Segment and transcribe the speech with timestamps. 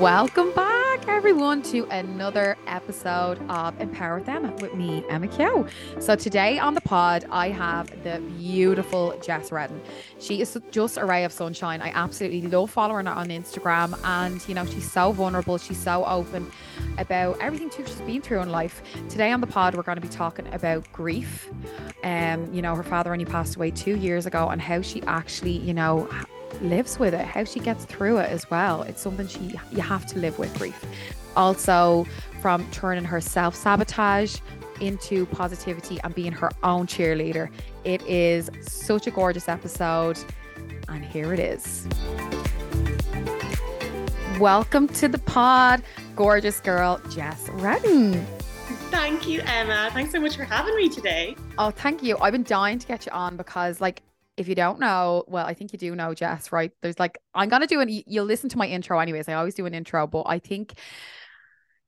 [0.00, 5.66] Welcome back, everyone, to another episode of Empower Them with me, Emma Kehoe.
[6.00, 9.80] So, today on the pod, I have the beautiful Jess Redden.
[10.18, 11.80] She is just a ray of sunshine.
[11.80, 16.04] I absolutely love following her on Instagram, and you know, she's so vulnerable, she's so
[16.04, 16.50] open
[16.98, 18.82] about everything she's been through in life.
[19.08, 21.48] Today on the pod, we're going to be talking about grief.
[22.04, 25.56] Um, you know, her father only passed away two years ago, and how she actually,
[25.56, 26.06] you know,
[26.60, 28.82] lives with it, how she gets through it as well.
[28.82, 30.84] It's something she you have to live with grief.
[31.36, 32.06] Also,
[32.40, 34.38] from turning her self sabotage
[34.80, 37.48] into positivity and being her own cheerleader.
[37.84, 40.18] It is such a gorgeous episode,
[40.88, 41.86] and here it is.
[44.38, 45.82] Welcome to the pod,
[46.14, 48.26] gorgeous girl Jess Redden.
[48.90, 49.90] Thank you, Emma.
[49.92, 51.36] Thanks so much for having me today.
[51.58, 52.18] Oh, thank you.
[52.18, 54.02] I've been dying to get you on because, like,
[54.36, 56.70] if you don't know, well, I think you do know, Jess, right?
[56.82, 59.28] There's like, I'm going to do an, you'll listen to my intro anyways.
[59.28, 60.74] I always do an intro, but I think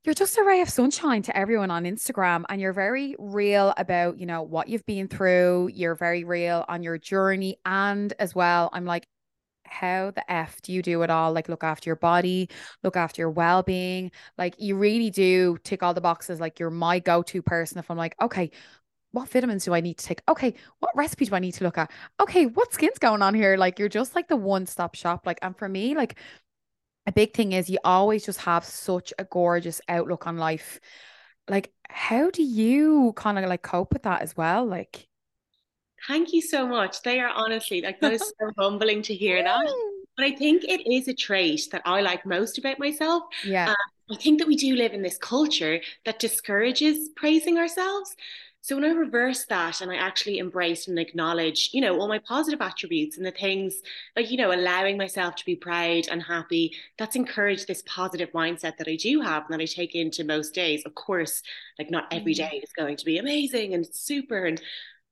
[0.04, 4.18] you're just a ray of sunshine to everyone on Instagram and you're very real about,
[4.18, 5.70] you know, what you've been through.
[5.74, 7.58] You're very real on your journey.
[7.66, 9.06] And as well, I'm like,
[9.64, 11.32] how the F do you do it all?
[11.32, 12.48] Like, look after your body,
[12.82, 14.10] look after your well being.
[14.38, 16.40] Like, you really do tick all the boxes.
[16.40, 17.78] Like, you're my go to person.
[17.78, 18.50] If I'm like, okay,
[19.18, 20.22] what vitamins do I need to take?
[20.28, 21.90] Okay, what recipe do I need to look at?
[22.20, 23.56] Okay, what skin's going on here?
[23.56, 25.26] Like you're just like the one stop shop.
[25.26, 26.16] Like, and for me, like
[27.06, 30.78] a big thing is you always just have such a gorgeous outlook on life.
[31.48, 34.64] Like, how do you kind of like cope with that as well?
[34.64, 35.08] Like,
[36.06, 37.02] thank you so much.
[37.02, 39.66] They are honestly like that is so humbling to hear that.
[40.16, 43.24] But I think it is a trait that I like most about myself.
[43.44, 43.70] Yeah.
[43.70, 43.76] Um,
[44.10, 48.14] I think that we do live in this culture that discourages praising ourselves.
[48.68, 52.18] So when I reverse that and I actually embrace and acknowledge, you know, all my
[52.18, 53.80] positive attributes and the things
[54.14, 58.76] like, you know, allowing myself to be proud and happy, that's encouraged this positive mindset
[58.76, 60.82] that I do have and that I take into most days.
[60.84, 61.42] Of course,
[61.78, 62.62] like not every mm.
[62.62, 64.60] is going to be amazing and super and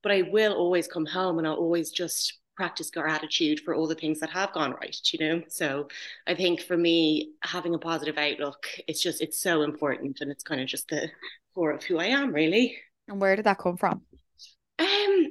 [0.03, 3.95] but I will always come home and I'll always just practice gratitude for all the
[3.95, 5.87] things that have gone right you know so
[6.27, 10.43] i think for me having a positive outlook it's just it's so important and it's
[10.43, 11.07] kind of just the
[11.55, 14.03] core of who i am really and where did that come from?
[14.79, 15.27] Um,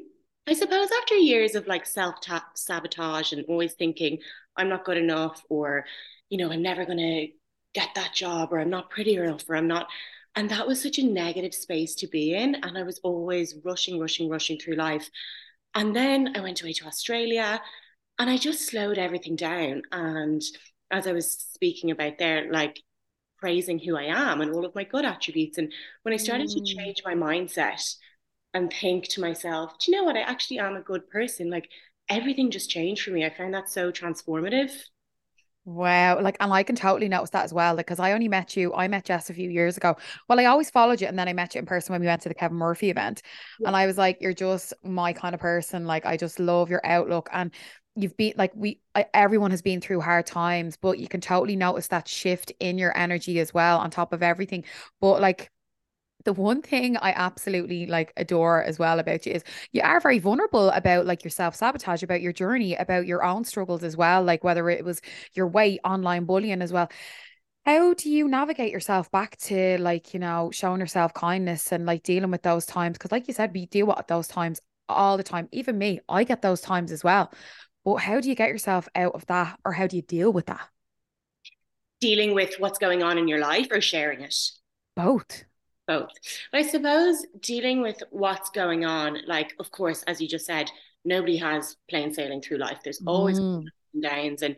[0.47, 2.15] I suppose after years of like self
[2.55, 4.19] sabotage and always thinking
[4.57, 5.85] I'm not good enough, or
[6.29, 7.27] you know, I'm never gonna
[7.73, 9.87] get that job, or I'm not pretty enough, or I'm not.
[10.35, 12.55] And that was such a negative space to be in.
[12.55, 15.09] And I was always rushing, rushing, rushing through life.
[15.75, 17.61] And then I went away to Australia
[18.19, 19.83] and I just slowed everything down.
[19.91, 20.41] And
[20.91, 22.81] as I was speaking about there, like
[23.45, 25.59] praising who I am and all of my good attributes.
[25.59, 26.53] And when I started mm.
[26.56, 27.95] to change my mindset
[28.56, 30.17] and think to myself, do you know what?
[30.17, 31.51] I actually am a good person.
[31.51, 31.69] Like
[32.09, 33.23] everything just changed for me.
[33.23, 34.72] I found that so transformative.
[35.63, 36.19] Wow.
[36.22, 37.75] Like, and I can totally notice that as well.
[37.75, 39.95] Because I only met you, I met Jess a few years ago.
[40.28, 41.05] Well, I always followed you.
[41.05, 43.22] And then I met you in person when we went to the Kevin Murphy event.
[43.59, 43.67] Yeah.
[43.67, 45.85] And I was like, you're just my kind of person.
[45.85, 47.29] Like, I just love your outlook.
[47.31, 47.51] And
[47.95, 48.79] you've been like we
[49.13, 52.95] everyone has been through hard times but you can totally notice that shift in your
[52.97, 54.63] energy as well on top of everything
[55.00, 55.50] but like
[56.25, 60.19] the one thing I absolutely like adore as well about you is you are very
[60.19, 64.23] vulnerable about like your self sabotage, about your journey, about your own struggles as well,
[64.23, 65.01] like whether it was
[65.34, 66.89] your weight, online bullying as well.
[67.66, 72.03] How do you navigate yourself back to like, you know, showing yourself kindness and like
[72.03, 72.97] dealing with those times?
[72.97, 75.47] Because, like you said, we deal with those times all the time.
[75.51, 77.31] Even me, I get those times as well.
[77.85, 80.47] But how do you get yourself out of that or how do you deal with
[80.47, 80.68] that?
[82.01, 84.35] Dealing with what's going on in your life or sharing it?
[84.96, 85.46] Both.
[85.88, 86.09] Both.
[86.51, 90.72] I suppose dealing with what's going on, like, of course, as you just said,
[91.06, 92.79] nobody has plain sailing through life.
[92.84, 93.66] There's always mm.
[94.02, 94.41] downs.
[94.41, 94.56] And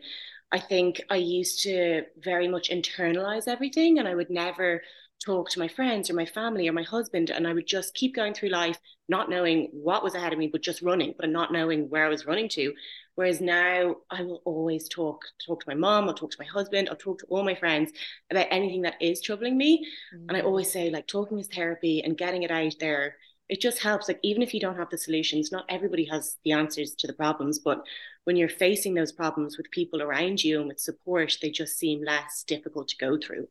[0.50, 4.82] I think I used to very much internalize everything and I would never
[5.24, 8.14] talk to my friends or my family or my husband and I would just keep
[8.14, 8.78] going through life
[9.08, 12.08] not knowing what was ahead of me but just running but not knowing where I
[12.08, 12.72] was running to
[13.18, 16.88] whereas now I will always talk talk to my mom I'll talk to my husband
[16.88, 17.90] I'll talk to all my friends
[18.30, 19.84] about anything that is troubling me
[20.14, 20.28] mm-hmm.
[20.28, 23.16] and I always say like talking is therapy and getting it out there
[23.48, 26.52] it just helps like even if you don't have the solutions not everybody has the
[26.52, 27.82] answers to the problems but
[28.22, 32.04] when you're facing those problems with people around you and with support they just seem
[32.04, 33.48] less difficult to go through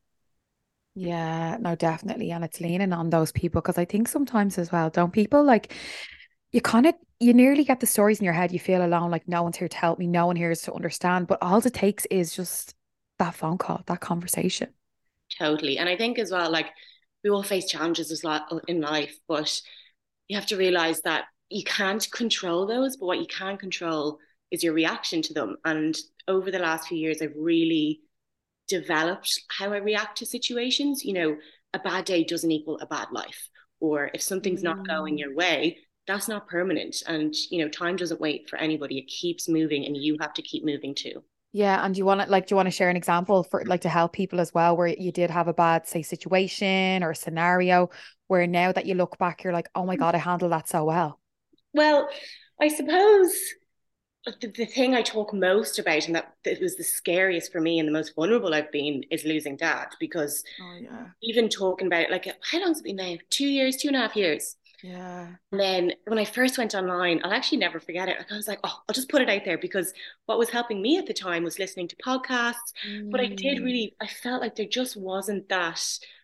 [1.00, 2.32] yeah, no, definitely.
[2.32, 5.72] And it's leaning on those people because I think sometimes as well, don't people like
[6.52, 9.28] you kind of you nearly get the stories in your head, you feel alone, like
[9.28, 11.28] no one's here to help me, no one here is to understand.
[11.28, 12.76] But all it takes is just
[13.20, 14.70] that phone call, that conversation.
[15.38, 15.78] Totally.
[15.78, 16.68] And I think as well, like
[17.24, 19.62] we all face challenges as lot in life, but
[20.28, 24.20] you have to realize that you can't control those, but what you can control
[24.52, 25.58] is your reaction to them.
[25.66, 25.98] And
[26.28, 28.02] over the last few years, I've really
[28.68, 31.04] developed how I react to situations.
[31.04, 31.38] You know,
[31.74, 33.50] a bad day doesn't equal a bad life.
[33.80, 34.66] Or if something's mm.
[34.66, 35.20] not going mm.
[35.20, 35.78] your way,
[36.08, 37.04] that's not permanent.
[37.08, 38.98] And, you know, time doesn't wait for anybody.
[38.98, 41.24] It keeps moving and you have to keep moving too.
[41.54, 43.64] Yeah, and do you want to like do you want to share an example for
[43.66, 47.14] like to help people as well where you did have a bad say situation or
[47.14, 47.90] scenario
[48.28, 50.84] where now that you look back you're like, "Oh my god, I handled that so
[50.84, 51.20] well."
[51.74, 52.10] Well,
[52.62, 53.34] I suppose
[54.26, 57.80] the, the thing I talk most about and that, that was the scariest for me
[57.80, 61.06] and the most vulnerable I've been is losing dad because oh, yeah.
[61.24, 63.16] even talking about it like how long's it been now?
[63.30, 64.58] Two years, two and a half years.
[64.84, 65.28] Yeah.
[65.52, 68.18] And then when I first went online, I'll actually never forget it.
[68.30, 69.94] I was like, oh, I'll just put it out there because
[70.26, 72.74] what was helping me at the time was listening to podcasts.
[72.88, 73.12] Mm.
[73.12, 73.66] But I did mm.
[73.66, 75.82] really, I felt like there just wasn't that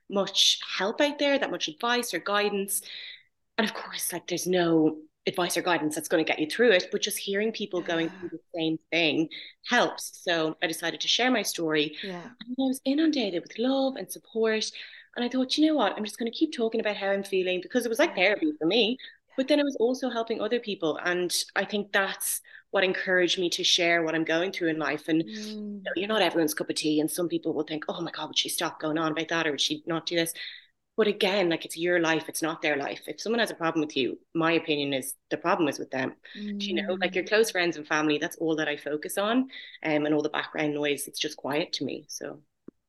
[0.09, 2.81] much help out there, that much advice or guidance.
[3.57, 6.71] And of course, like there's no advice or guidance that's going to get you through
[6.71, 7.87] it, but just hearing people yeah.
[7.87, 9.29] going through the same thing
[9.67, 10.21] helps.
[10.23, 11.95] So I decided to share my story.
[12.03, 12.21] Yeah.
[12.21, 14.69] And I was inundated with love and support.
[15.15, 15.93] And I thought, you know what?
[15.95, 18.51] I'm just going to keep talking about how I'm feeling because it was like therapy
[18.59, 18.97] for me.
[19.35, 20.99] But then it was also helping other people.
[21.03, 25.07] And I think that's what encouraged me to share what I'm going through in life.
[25.07, 25.47] And mm.
[25.47, 26.99] you know, you're not everyone's cup of tea.
[26.99, 29.47] And some people will think, oh my God, would she stop going on about that?
[29.47, 30.33] Or would she not do this?
[30.95, 33.01] But again, like it's your life, it's not their life.
[33.07, 36.13] If someone has a problem with you, my opinion is the problem is with them.
[36.37, 36.61] Mm.
[36.61, 37.29] you know, like your mm.
[37.29, 39.49] close friends and family, that's all that I focus on.
[39.83, 42.05] Um, and all the background noise, it's just quiet to me.
[42.09, 42.39] So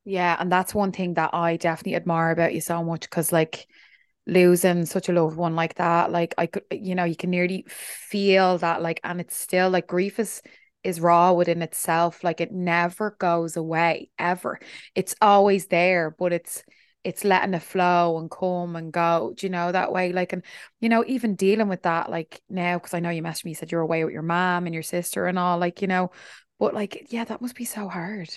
[0.04, 3.66] yeah, and that's one thing that I definitely admire about you so much because like
[4.26, 7.64] losing such a loved one like that, like I could you know, you can nearly
[7.68, 10.42] feel that like and it's still like grief is
[10.82, 12.22] is raw within itself.
[12.24, 14.60] Like it never goes away ever.
[14.94, 16.62] It's always there, but it's
[17.04, 19.34] it's letting it flow and come and go.
[19.36, 20.12] Do you know that way?
[20.12, 20.42] Like, and
[20.80, 23.54] you know, even dealing with that, like now, because I know you messaged me, you
[23.56, 26.10] said you're away with your mom and your sister and all, like, you know,
[26.58, 28.30] but like, yeah, that must be so hard.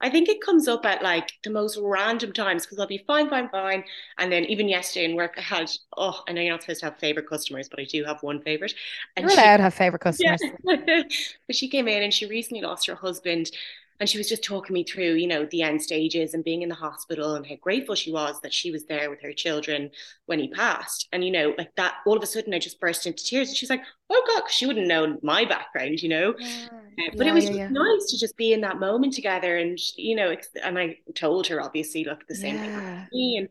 [0.00, 3.28] I think it comes up at like the most random times because I'll be fine,
[3.28, 3.84] fine, fine.
[4.18, 6.86] And then even yesterday in work, I had, oh, I know you're not supposed to
[6.86, 8.74] have favorite customers, but I do have one favorite.
[9.16, 10.40] And you're allowed to have favorite customers.
[10.64, 11.02] Yeah.
[11.46, 13.50] but she came in and she recently lost her husband
[14.00, 16.68] and she was just talking me through you know the end stages and being in
[16.68, 19.90] the hospital and how grateful she was that she was there with her children
[20.26, 23.06] when he passed and you know like that all of a sudden i just burst
[23.06, 26.68] into tears and she's like oh god she wouldn't know my background you know yeah.
[26.98, 29.78] Uh, but yeah, it was yeah, nice to just be in that moment together and
[29.96, 33.48] you know and i told her obviously look the same thing with me and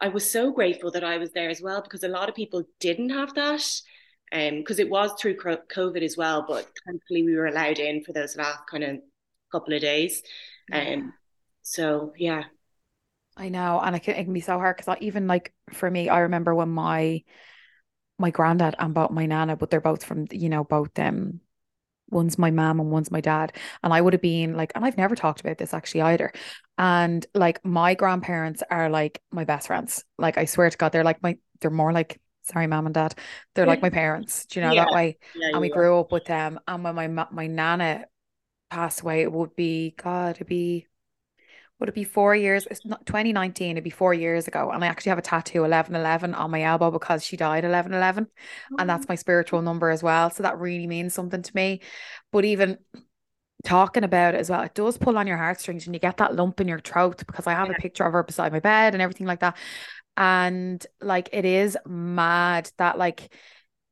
[0.00, 2.64] i was so grateful that i was there as well because a lot of people
[2.78, 3.62] didn't have that
[4.30, 8.12] because um, it was through COVID as well, but thankfully we were allowed in for
[8.12, 8.98] those last kind of
[9.50, 10.22] couple of days.
[10.68, 10.94] Yeah.
[10.94, 11.12] Um,
[11.62, 12.44] so yeah.
[13.36, 15.90] I know, and it can, it can be so hard because I even like for
[15.90, 17.22] me, I remember when my
[18.18, 21.14] my granddad and both my nana, but they're both from you know both them.
[21.14, 21.40] Um,
[22.10, 23.52] one's my mom and one's my dad,
[23.82, 26.32] and I would have been like, and I've never talked about this actually either.
[26.78, 30.04] And like my grandparents are like my best friends.
[30.18, 33.14] Like I swear to God, they're like my, they're more like sorry, mom and dad.
[33.54, 34.46] They're like my parents.
[34.46, 34.84] Do you know yeah.
[34.84, 35.18] that way?
[35.34, 36.58] Yeah, and we grew up with them.
[36.66, 38.04] And when my my nana
[38.70, 40.86] passed away, it would be God, it'd be
[41.80, 42.66] would it be four years?
[42.70, 44.70] It's not 2019, it'd be four years ago.
[44.70, 48.24] And I actually have a tattoo 1111 on my elbow because she died 1111.
[48.24, 48.74] Mm-hmm.
[48.78, 50.30] And that's my spiritual number as well.
[50.30, 51.80] So that really means something to me.
[52.30, 52.78] But even
[53.64, 56.36] talking about it as well, it does pull on your heartstrings and you get that
[56.36, 57.74] lump in your throat because I have yeah.
[57.78, 59.56] a picture of her beside my bed and everything like that.
[60.16, 63.32] And like it is mad that like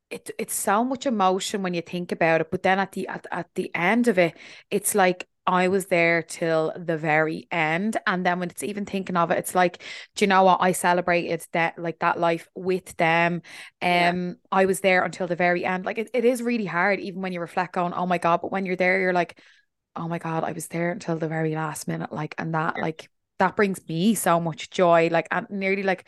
[0.09, 3.27] it, it's so much emotion when you think about it but then at the at,
[3.31, 4.35] at the end of it
[4.71, 7.97] it's like I was there till the very end.
[8.05, 9.81] And then when it's even thinking of it, it's like,
[10.15, 10.59] do you know what?
[10.61, 13.41] I celebrated that like that life with them.
[13.81, 14.33] Um yeah.
[14.51, 15.85] I was there until the very end.
[15.85, 18.51] Like it, it is really hard, even when you reflect on, oh my God, but
[18.51, 19.41] when you're there, you're like,
[19.95, 22.13] oh my God, I was there until the very last minute.
[22.13, 22.83] Like, and that yeah.
[22.83, 25.09] like that brings me so much joy.
[25.11, 26.07] Like and nearly like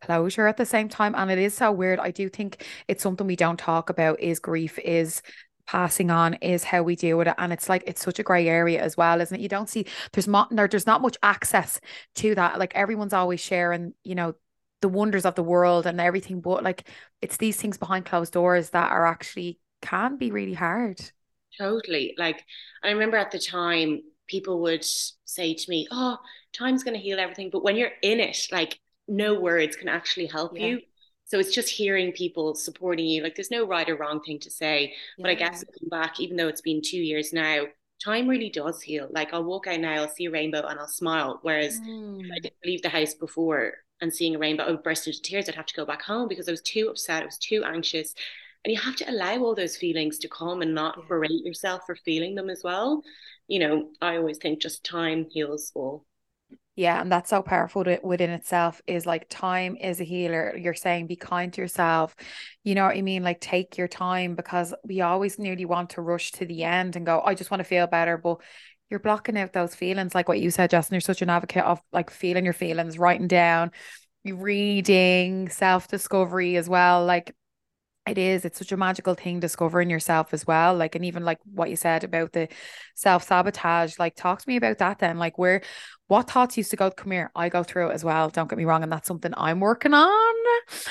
[0.00, 1.14] closure at the same time.
[1.14, 1.98] And it is so weird.
[2.00, 5.20] I do think it's something we don't talk about is grief, is
[5.66, 7.34] passing on is how we deal with it.
[7.38, 9.42] And it's like it's such a gray area as well isn't it?
[9.42, 11.80] You don't see there's not there's not much access
[12.16, 12.58] to that.
[12.58, 14.34] Like everyone's always sharing you know
[14.80, 16.86] the wonders of the world and everything but like
[17.22, 21.00] it's these things behind closed doors that are actually can be really hard.
[21.58, 22.14] Totally.
[22.18, 22.44] Like
[22.82, 24.84] i remember at the time people would
[25.24, 26.18] say to me oh
[26.52, 27.50] time's going to heal everything.
[27.50, 30.66] But when you're in it like no words can actually help yeah.
[30.66, 30.80] you.
[31.34, 33.20] So it's just hearing people supporting you.
[33.20, 34.94] Like there's no right or wrong thing to say.
[35.18, 35.22] Yeah.
[35.24, 37.64] But I guess looking back, even though it's been two years now,
[38.04, 39.08] time really does heal.
[39.10, 41.40] Like I'll walk out now, I'll see a rainbow and I'll smile.
[41.42, 42.24] Whereas mm.
[42.24, 45.20] if I didn't leave the house before and seeing a rainbow, I would burst into
[45.22, 45.48] tears.
[45.48, 47.22] I'd have to go back home because I was too upset.
[47.22, 48.14] I was too anxious.
[48.64, 51.96] and you have to allow all those feelings to come and not berate yourself for
[51.96, 53.02] feeling them as well
[53.46, 56.06] you know i always think just time heals all
[56.76, 60.56] yeah, and that's so powerful to, within itself is like time is a healer.
[60.56, 62.16] You're saying be kind to yourself.
[62.64, 63.22] You know what I mean?
[63.22, 67.06] Like take your time because we always nearly want to rush to the end and
[67.06, 68.18] go, I just want to feel better.
[68.18, 68.38] But
[68.90, 70.96] you're blocking out those feelings, like what you said, Justin.
[70.96, 73.70] You're such an advocate of like feeling your feelings, writing down,
[74.24, 77.04] reading, self discovery as well.
[77.04, 77.36] Like
[78.06, 81.38] it is it's such a magical thing discovering yourself as well like and even like
[81.44, 82.48] what you said about the
[82.94, 85.62] self-sabotage like talk to me about that then like where
[86.08, 88.58] what thoughts used to go come here i go through it as well don't get
[88.58, 90.34] me wrong and that's something i'm working on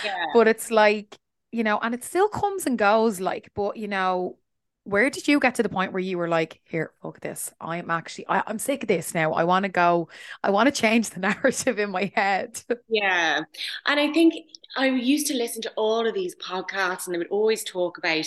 [0.04, 0.26] yeah.
[0.34, 1.18] but it's like
[1.52, 4.38] you know and it still comes and goes like but you know
[4.86, 7.90] where did you get to the point where you were like here fuck this i'm
[7.90, 10.10] actually I, i'm sick of this now i want to go
[10.44, 13.42] i want to change the narrative in my head yeah
[13.86, 14.34] and i think
[14.76, 18.26] i used to listen to all of these podcasts and they would always talk about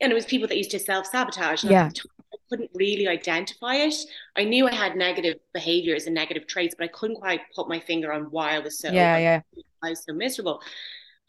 [0.00, 1.90] and it was people that used to self-sabotage yeah
[2.32, 3.94] I couldn't really identify it.
[4.36, 7.80] I knew I had negative behaviors and negative traits, but I couldn't quite put my
[7.80, 9.40] finger on why I was so yeah, yeah.
[9.82, 10.62] I was so miserable.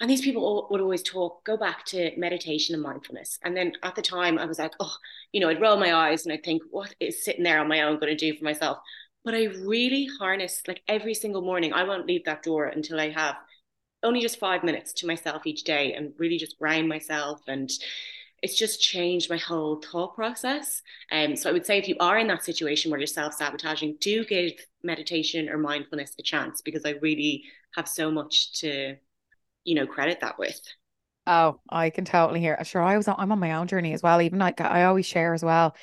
[0.02, 3.38] And these people would always talk, go back to meditation and mindfulness.
[3.44, 4.96] And then at the time, I was like, oh,
[5.32, 7.84] you know, I'd roll my eyes and I'd think, what is sitting there on my
[7.84, 8.80] own going to do for myself?
[9.24, 11.72] But I really harnessed like every single morning.
[11.72, 13.36] I won't leave that door until I have
[14.02, 17.40] only just five minutes to myself each day and really just ground myself.
[17.48, 17.70] And
[18.42, 20.82] it's just changed my whole thought process.
[21.12, 23.98] Um, so I would say if you are in that situation where you're self sabotaging,
[24.02, 27.44] do give meditation or mindfulness a chance because I really
[27.76, 28.96] have so much to
[29.64, 30.60] you know, credit that with.
[31.28, 32.58] Oh, I can totally hear.
[32.60, 34.22] Uh, sure, I was on, I'm on my own journey as well.
[34.22, 35.76] Even like I always share as well.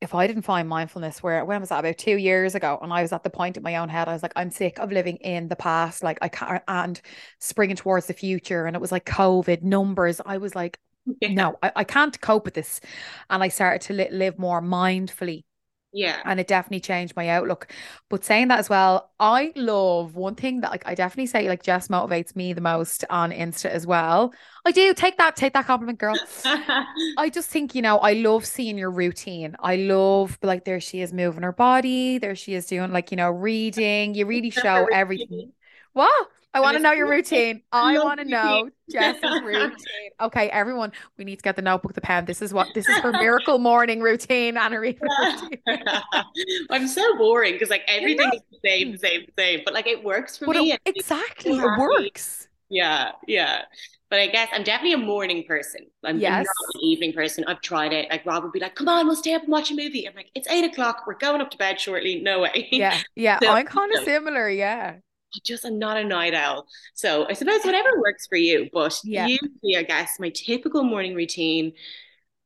[0.00, 3.02] If I didn't find mindfulness, where when was that about two years ago, and I
[3.02, 5.16] was at the point in my own head, I was like, I'm sick of living
[5.16, 6.98] in the past, like I can't, and
[7.38, 8.64] springing towards the future.
[8.64, 10.20] And it was like COVID numbers.
[10.24, 10.78] I was like,
[11.20, 11.32] yeah.
[11.32, 12.80] no, I, I can't cope with this.
[13.28, 15.44] And I started to li- live more mindfully
[15.92, 16.20] yeah.
[16.24, 17.72] And it definitely changed my outlook.
[18.08, 21.62] But saying that as well, I love one thing that like I definitely say like
[21.62, 24.32] Jess motivates me the most on Insta as well.
[24.64, 26.14] I do take that, take that compliment, girl.
[26.44, 29.56] I just think, you know, I love seeing your routine.
[29.58, 33.16] I love like there she is moving her body, there she is doing like, you
[33.16, 34.14] know, reading.
[34.14, 35.52] You really show everything.
[35.92, 36.28] What?
[36.52, 37.62] I want to know your routine.
[37.72, 39.76] I want to know Jess's routine.
[40.20, 42.24] Okay, everyone, we need to get the notebook, the pen.
[42.24, 44.94] This is what this is her miracle morning routine, Anna.
[46.70, 49.60] I'm so boring because like everything is the same, same, same.
[49.64, 50.72] But like it works for but me.
[50.72, 52.48] It, exactly, it works.
[52.68, 53.62] Yeah, yeah.
[54.10, 55.86] But I guess I'm definitely a morning person.
[56.04, 56.44] I'm yes.
[56.44, 57.44] not an evening person.
[57.46, 58.10] I've tried it.
[58.10, 60.16] Like Rob would be like, "Come on, we'll stay up and watch a movie." I'm
[60.16, 61.04] like, "It's eight o'clock.
[61.06, 62.20] We're going up to bed shortly.
[62.20, 63.38] No way." Yeah, yeah.
[63.40, 64.48] so, I'm kind of similar.
[64.48, 64.96] Yeah.
[65.34, 66.66] I just am not a night owl.
[66.94, 68.68] So I suppose whatever works for you.
[68.72, 69.26] But yeah.
[69.26, 71.72] usually, I guess my typical morning routine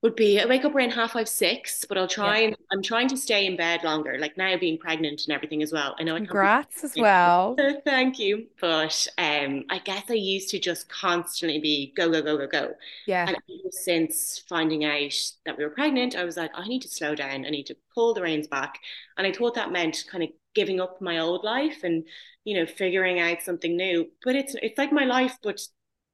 [0.04, 2.46] would be I wake up around half five, six, but I'll try yeah.
[2.48, 5.72] and I'm trying to stay in bed longer, like now being pregnant and everything as
[5.72, 5.96] well.
[5.98, 7.56] I know Congrats as well.
[7.86, 8.46] Thank you.
[8.60, 12.74] But um I guess I used to just constantly be go, go, go, go, go.
[13.06, 13.28] Yeah.
[13.28, 13.38] And
[13.70, 15.14] since finding out
[15.46, 17.46] that we were pregnant, I was like, I need to slow down.
[17.46, 18.78] I need to pull the reins back.
[19.16, 22.04] And I thought that meant kind of giving up my old life and
[22.44, 24.08] you know figuring out something new.
[24.24, 25.60] But it's it's like my life but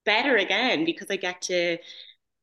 [0.04, 1.76] better again because i get to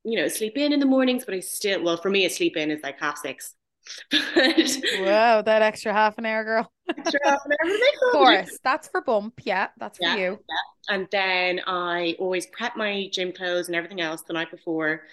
[0.04, 2.56] you know sleep in in the mornings but i still well for me a sleep
[2.56, 3.54] in is like half six.
[5.00, 6.72] Wow that extra half an hour girl.
[6.98, 7.72] Extra half an hour
[8.08, 8.60] of course.
[8.62, 9.40] That's for bump.
[9.44, 10.40] Yeah that's for yeah, you.
[10.50, 10.94] yeah.
[10.96, 15.04] and then i always prep my gym clothes and everything else the night before.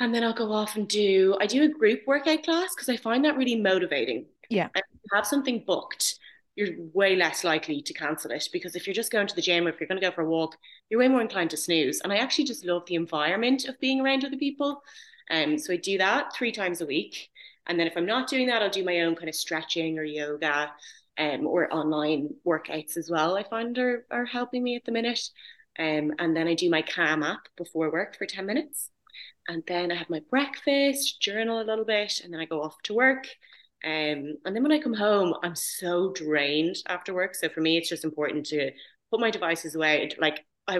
[0.00, 2.96] And then I'll go off and do I do a group workout class because I
[2.96, 4.26] find that really motivating.
[4.48, 4.68] Yeah.
[4.74, 4.84] And
[5.14, 6.18] have something booked,
[6.54, 9.66] you're way less likely to cancel it because if you're just going to the gym
[9.66, 10.56] or if you're going to go for a walk,
[10.88, 12.00] you're way more inclined to snooze.
[12.00, 14.82] And I actually just love the environment of being around other people.
[15.30, 17.28] Um, so I do that three times a week.
[17.66, 20.04] And then if I'm not doing that, I'll do my own kind of stretching or
[20.04, 20.70] yoga
[21.18, 23.36] um, or online workouts as well.
[23.36, 25.20] I find are, are helping me at the minute.
[25.78, 28.90] Um, and then I do my Calm app before work for 10 minutes
[29.48, 32.76] and then I have my breakfast, journal a little bit, and then I go off
[32.84, 33.26] to work.
[33.84, 37.34] Um, and then when I come home, I'm so drained after work.
[37.34, 38.70] So for me, it's just important to
[39.10, 40.10] put my devices away.
[40.18, 40.78] Like I,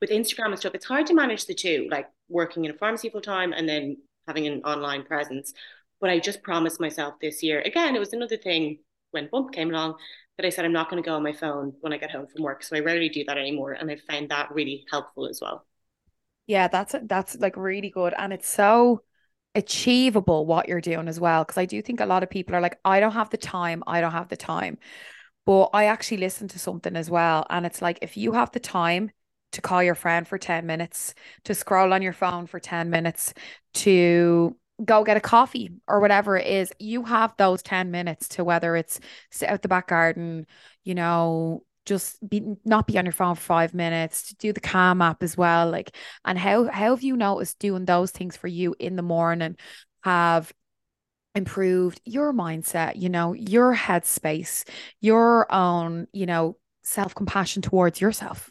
[0.00, 3.10] with Instagram and stuff, it's hard to manage the two, like working in a pharmacy
[3.10, 5.52] full time and then having an online presence.
[6.00, 7.60] But I just promised myself this year.
[7.60, 8.78] Again, it was another thing
[9.10, 9.96] when Bump came along
[10.36, 12.26] that I said I'm not going to go on my phone when I get home
[12.26, 12.62] from work.
[12.62, 15.66] So I rarely do that anymore, and I found that really helpful as well.
[16.46, 18.14] Yeah, that's that's like really good.
[18.16, 19.02] And it's so
[19.58, 21.44] achievable what you're doing as well.
[21.44, 23.82] Cause I do think a lot of people are like, I don't have the time,
[23.86, 24.78] I don't have the time.
[25.46, 27.46] But I actually listen to something as well.
[27.50, 29.10] And it's like if you have the time,
[29.52, 33.32] to call your friend for 10 minutes, to scroll on your phone for 10 minutes,
[33.74, 38.44] to go get a coffee or whatever it is, you have those 10 minutes to
[38.44, 39.00] whether it's
[39.30, 40.46] sit out the back garden,
[40.84, 44.60] you know, just be not be on your phone for five minutes to do the
[44.60, 48.46] calm app as well like and how how have you noticed doing those things for
[48.46, 49.56] you in the morning
[50.02, 50.52] have
[51.34, 54.68] improved your mindset you know your headspace
[55.00, 56.56] your own you know
[56.88, 58.50] self-compassion towards yourself?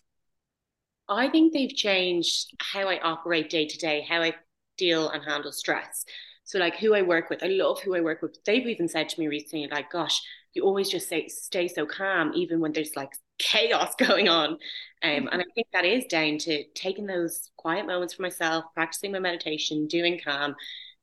[1.09, 4.33] I think they've changed how i operate day to day how i
[4.77, 6.05] deal and handle stress.
[6.43, 8.37] So like who i work with i love who i work with.
[8.45, 10.21] They've even said to me recently like gosh
[10.53, 14.57] you always just say stay so calm even when there's like chaos going on.
[15.03, 15.27] Um, mm-hmm.
[15.31, 19.19] and I think that is down to taking those quiet moments for myself, practicing my
[19.19, 20.55] meditation, doing calm,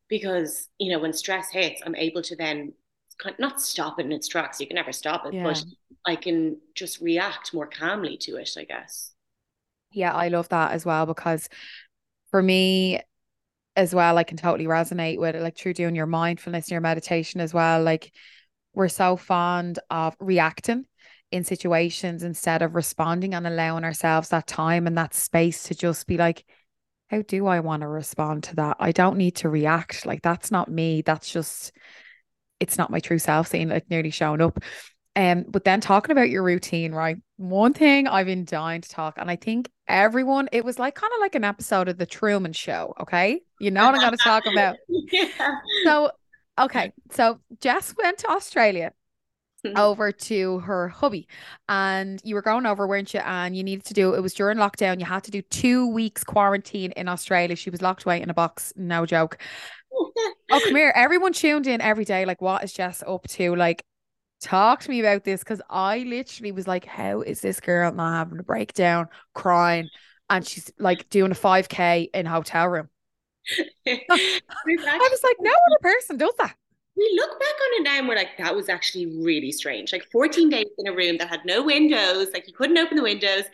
[0.08, 2.72] because you know when stress hits, I'm able to then
[3.38, 4.60] not stop it in its tracks.
[4.60, 5.44] You can never stop it, yeah.
[5.44, 5.64] but
[6.04, 8.50] I can just react more calmly to it.
[8.58, 9.12] I guess.
[9.92, 11.48] Yeah, I love that as well because
[12.32, 13.00] for me
[13.76, 15.42] as well, I can totally resonate with it.
[15.42, 17.80] Like through doing your mindfulness, and your meditation as well.
[17.82, 18.12] Like
[18.74, 20.84] we're so fond of reacting
[21.34, 26.06] in situations instead of responding and allowing ourselves that time and that space to just
[26.06, 26.44] be like,
[27.08, 28.76] how do I want to respond to that?
[28.78, 30.06] I don't need to react.
[30.06, 31.02] Like that's not me.
[31.02, 31.72] That's just
[32.60, 34.60] it's not my true self seeing like nearly showing up.
[35.16, 37.16] Um, but then talking about your routine, right?
[37.36, 41.12] One thing I've been dying to talk, and I think everyone, it was like kind
[41.14, 42.94] of like an episode of the Truman Show.
[43.00, 44.76] Okay, you know what I'm going to talk about.
[44.88, 45.56] yeah.
[45.84, 46.10] So,
[46.60, 48.92] okay, so Jess went to Australia
[49.76, 51.28] over to her hubby.
[51.68, 53.20] And you were going over weren't you?
[53.20, 56.24] And you needed to do it was during lockdown you had to do two weeks
[56.24, 57.56] quarantine in australia.
[57.56, 58.72] She was locked away in a box.
[58.76, 59.38] No joke.
[59.92, 60.12] Oh
[60.50, 60.92] come here.
[60.96, 62.24] Everyone tuned in every day.
[62.24, 63.54] Like what is jess up to?
[63.56, 63.84] Like
[64.40, 68.12] talk to me about this because i literally was like how is this girl not
[68.18, 69.88] having a breakdown crying?
[70.30, 72.88] And she's like doing a 5k in a hotel room.
[73.86, 76.56] I was like no other person does that
[76.96, 79.92] we look back on it now and we're like, that was actually really strange.
[79.92, 83.02] Like 14 days in a room that had no windows, like you couldn't open the
[83.02, 83.44] windows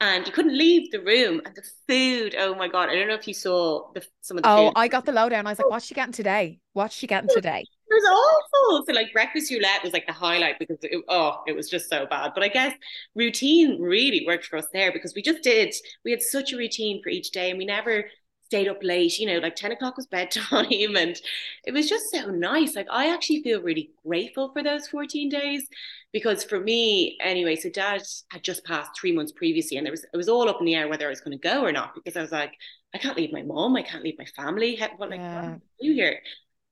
[0.00, 1.40] and you couldn't leave the room.
[1.44, 2.90] And the food, oh my God.
[2.90, 4.72] I don't know if you saw the, some of the Oh, food.
[4.76, 5.46] I got the lowdown.
[5.46, 5.70] I was like, oh.
[5.70, 6.58] what's she getting today?
[6.74, 7.64] What's she getting today?
[7.88, 8.86] It was awful.
[8.86, 12.06] So like breakfast roulette was like the highlight because it, oh, it was just so
[12.06, 12.32] bad.
[12.34, 12.74] But I guess
[13.14, 15.74] routine really worked for us there because we just did.
[16.04, 18.04] We had such a routine for each day, and we never
[18.52, 20.66] stayed up late, you know, like 10 o'clock was bedtime.
[21.02, 21.18] And
[21.64, 22.76] it was just so nice.
[22.76, 25.66] Like, I actually feel really grateful for those 14 days
[26.12, 30.04] because for me, anyway, so dad had just passed three months previously and there was,
[30.04, 31.94] it was all up in the air whether I was going to go or not
[31.94, 32.52] because I was like,
[32.94, 33.74] I can't leave my mom.
[33.74, 34.78] I can't leave my family.
[34.98, 35.48] What, like, yeah.
[35.52, 36.18] what do do here?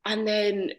[0.04, 0.72] And then,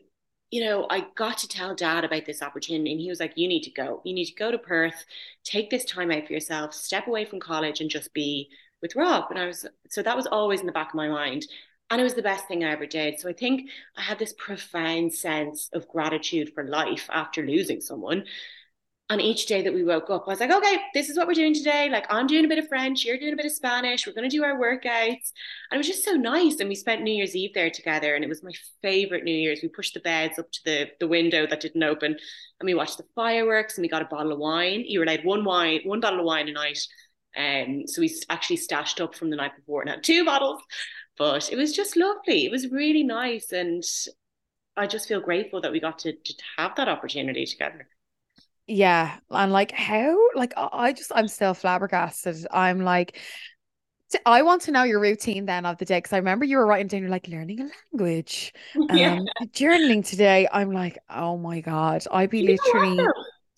[0.52, 3.48] you know, I got to tell dad about this opportunity and he was like, you
[3.48, 4.02] need to go.
[4.06, 5.04] You need to go to Perth,
[5.44, 8.50] take this time out for yourself, step away from college and just be
[8.82, 9.26] with Rob.
[9.30, 11.46] And I was, so that was always in the back of my mind.
[11.90, 13.20] And it was the best thing I ever did.
[13.20, 18.24] So I think I had this profound sense of gratitude for life after losing someone.
[19.10, 21.34] And each day that we woke up, I was like, okay, this is what we're
[21.34, 21.90] doing today.
[21.90, 24.30] Like, I'm doing a bit of French, you're doing a bit of Spanish, we're going
[24.30, 25.34] to do our workouts.
[25.70, 26.62] And it was just so nice.
[26.62, 28.16] And we spent New Year's Eve there together.
[28.16, 29.60] And it was my favorite New Year's.
[29.62, 32.16] We pushed the beds up to the, the window that didn't open
[32.62, 34.84] and we watched the fireworks and we got a bottle of wine.
[34.88, 36.80] You were allowed one wine, one bottle of wine a night.
[37.38, 40.62] Um, so we actually stashed up from the night before and had two bottles.
[41.18, 42.46] But it was just lovely.
[42.46, 43.52] It was really nice.
[43.52, 43.84] And
[44.76, 47.88] I just feel grateful that we got to, to have that opportunity together.
[48.68, 49.18] Yeah.
[49.30, 52.48] And like, how, like, I just, I'm still flabbergasted.
[52.52, 53.20] I'm like,
[54.26, 56.66] I want to know your routine then of the day because I remember you were
[56.66, 59.20] writing down, you're like learning a language, um, yeah.
[59.48, 60.48] journaling today.
[60.52, 63.06] I'm like, oh my god, I'd be you literally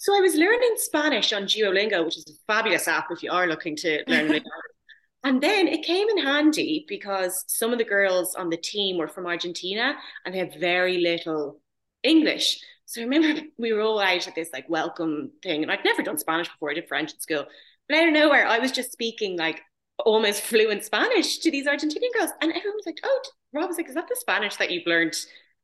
[0.03, 3.47] so I was learning Spanish on Duolingo, which is a fabulous app if you are
[3.47, 4.41] looking to learn
[5.23, 9.07] And then it came in handy because some of the girls on the team were
[9.07, 11.61] from Argentina and they had very little
[12.03, 12.59] English.
[12.83, 16.03] So I remember we were all out at this like welcome thing, and I'd never
[16.03, 16.71] done Spanish before.
[16.71, 17.45] I did French at school,
[17.87, 19.61] but out of nowhere, I was just speaking like
[20.05, 23.21] almost fluent Spanish to these Argentinian girls, and everyone was like, "Oh,
[23.53, 25.15] Rob was like, is that the Spanish that you've learned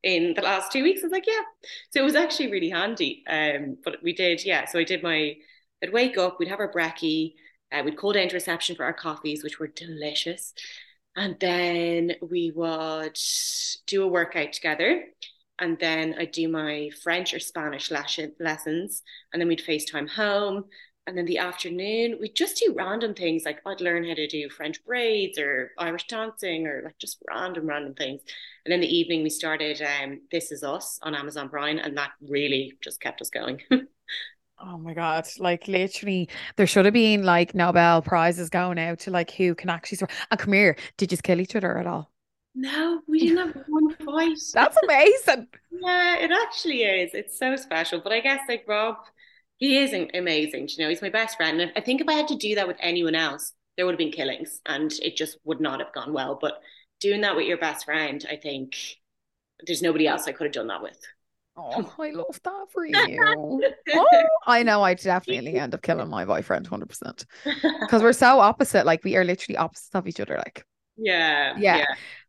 [0.04, 1.02] in the last two weeks.
[1.02, 1.42] I was like, yeah.
[1.92, 3.24] So it was actually really handy.
[3.30, 4.66] Um, but we did, yeah.
[4.66, 5.36] So I did my,
[5.84, 7.34] I'd wake up, we'd have our brekkie,
[7.72, 10.54] uh, we'd call down to reception for our coffees, which were delicious.
[11.16, 13.20] And then we would
[13.88, 15.04] do a workout together.
[15.60, 19.02] And then I'd do my French or Spanish lessons.
[19.34, 20.66] And then we'd FaceTime home.
[21.10, 24.48] And then the afternoon, we just do random things like I'd learn how to do
[24.48, 28.22] French braids or Irish dancing or like just random, random things.
[28.64, 32.12] And then the evening, we started um, This Is Us on Amazon Prime, and that
[32.22, 33.60] really just kept us going.
[34.62, 35.26] Oh my God.
[35.38, 39.70] Like literally, there should have been like Nobel prizes going out to like who can
[39.70, 40.18] actually survive.
[40.32, 42.12] And come here, did you kill each other at all?
[42.56, 44.38] No, we didn't have one fight.
[44.54, 45.48] That's amazing.
[45.72, 47.14] yeah, it actually is.
[47.14, 48.02] It's so special.
[48.02, 48.98] But I guess like Rob,
[49.60, 50.70] he is amazing.
[50.72, 51.60] You know, he's my best friend.
[51.60, 54.00] And I think if I had to do that with anyone else, there would have
[54.00, 56.38] been killings and it just would not have gone well.
[56.40, 56.62] But
[57.02, 58.76] doing that with your best friend, I think
[59.68, 60.98] there's nobody else I could have done that with.
[61.58, 63.74] Oh, I love that for you.
[63.94, 67.26] oh, I know I'd definitely end up killing my boyfriend 100%
[67.82, 68.86] because we're so opposite.
[68.86, 70.38] Like, we are literally opposites of each other.
[70.38, 71.80] Like, yeah, yeah.
[71.80, 71.86] yeah.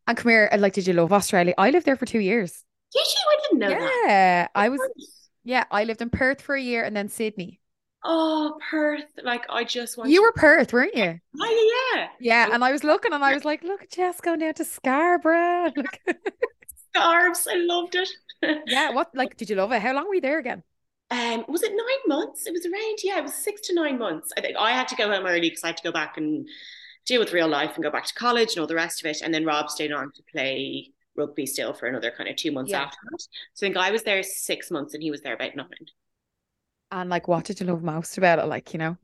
[0.09, 1.55] And come here, like, did you love Australia?
[1.57, 2.65] I lived there for two years.
[2.93, 3.23] Did you?
[3.29, 4.05] I didn't know yeah, that.
[4.07, 4.81] Yeah, I was.
[5.45, 7.61] Yeah, I lived in Perth for a year and then Sydney.
[8.05, 9.05] Oh, Perth!
[9.23, 10.11] Like I just want.
[10.11, 11.21] You were Perth, weren't you?
[11.41, 12.09] Oh yeah.
[12.19, 14.65] Yeah, and I was looking, and I was like, "Look at Jess going down to
[14.65, 15.73] Scarborough."
[16.95, 18.09] Scarves, I loved it.
[18.67, 19.83] yeah, what like did you love it?
[19.83, 20.63] How long were you there again?
[21.11, 22.47] Um, was it nine months?
[22.47, 24.33] It was around, yeah, it was six to nine months.
[24.39, 26.49] I think I had to go home early because I had to go back and
[27.05, 29.21] deal with real life and go back to college and all the rest of it.
[29.21, 32.71] And then Rob stayed on to play rugby still for another kind of two months
[32.71, 32.83] yeah.
[32.83, 33.21] after that.
[33.55, 35.69] So I think I was there six months and he was there about nine.
[36.91, 38.47] And like, what did you love most about it?
[38.47, 38.97] Like, you know,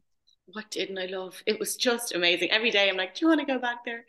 [0.52, 1.42] what didn't I love?
[1.44, 2.50] It was just amazing.
[2.50, 4.04] Every day I'm like, do you want to go back there?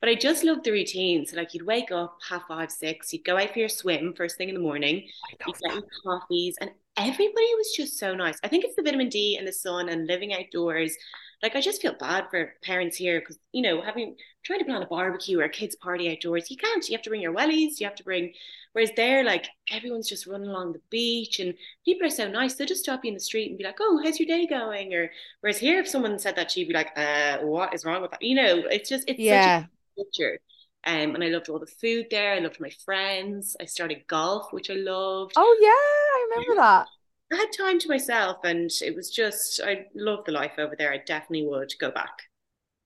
[0.00, 1.24] But I just loved the routine.
[1.24, 4.36] So like you'd wake up half five, six, you'd go out for your swim first
[4.36, 8.38] thing in the morning, oh you'd get your coffees, and everybody was just so nice.
[8.44, 10.94] I think it's the vitamin D and the sun and living outdoors.
[11.42, 14.82] Like I just feel bad for parents here because you know having trying to plan
[14.82, 16.86] a barbecue or a kids party outdoors, you can't.
[16.88, 17.78] You have to bring your wellies.
[17.78, 18.32] You have to bring.
[18.72, 22.54] Whereas there, like everyone's just running along the beach and people are so nice.
[22.54, 24.94] They'll just stop you in the street and be like, "Oh, how's your day going?"
[24.94, 28.10] Or whereas here, if someone said that, she'd be like, "Uh, what is wrong with
[28.12, 29.60] that?" You know, it's just it's yeah.
[29.60, 30.38] such a picture.
[30.84, 32.32] Um, and I loved all the food there.
[32.32, 33.56] I loved my friends.
[33.60, 35.34] I started golf, which I loved.
[35.36, 36.88] Oh yeah, I remember that.
[37.32, 40.92] I had time to myself and it was just I love the life over there.
[40.92, 42.28] I definitely would go back.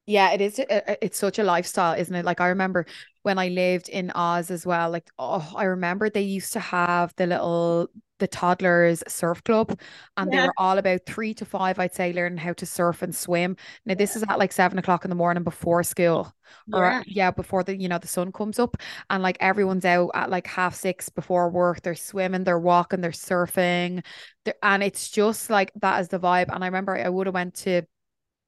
[0.06, 0.58] Yeah, it is.
[0.58, 2.24] Uh, uh, it's such a lifestyle, isn't it?
[2.24, 2.86] Like I remember
[3.22, 4.90] when I lived in Oz as well.
[4.90, 7.88] Like oh, I remember they used to have the little
[8.22, 9.76] the toddlers surf club,
[10.16, 10.42] and yeah.
[10.42, 11.80] they were all about three to five.
[11.80, 13.56] I'd say learning how to surf and swim.
[13.84, 16.32] Now this is at like seven o'clock in the morning before school,
[16.72, 17.02] or yeah.
[17.06, 18.76] yeah, before the you know the sun comes up,
[19.10, 21.82] and like everyone's out at like half six before work.
[21.82, 24.04] They're swimming, they're walking, they're surfing,
[24.44, 26.54] they're, and it's just like that is the vibe.
[26.54, 27.82] And I remember I would have went to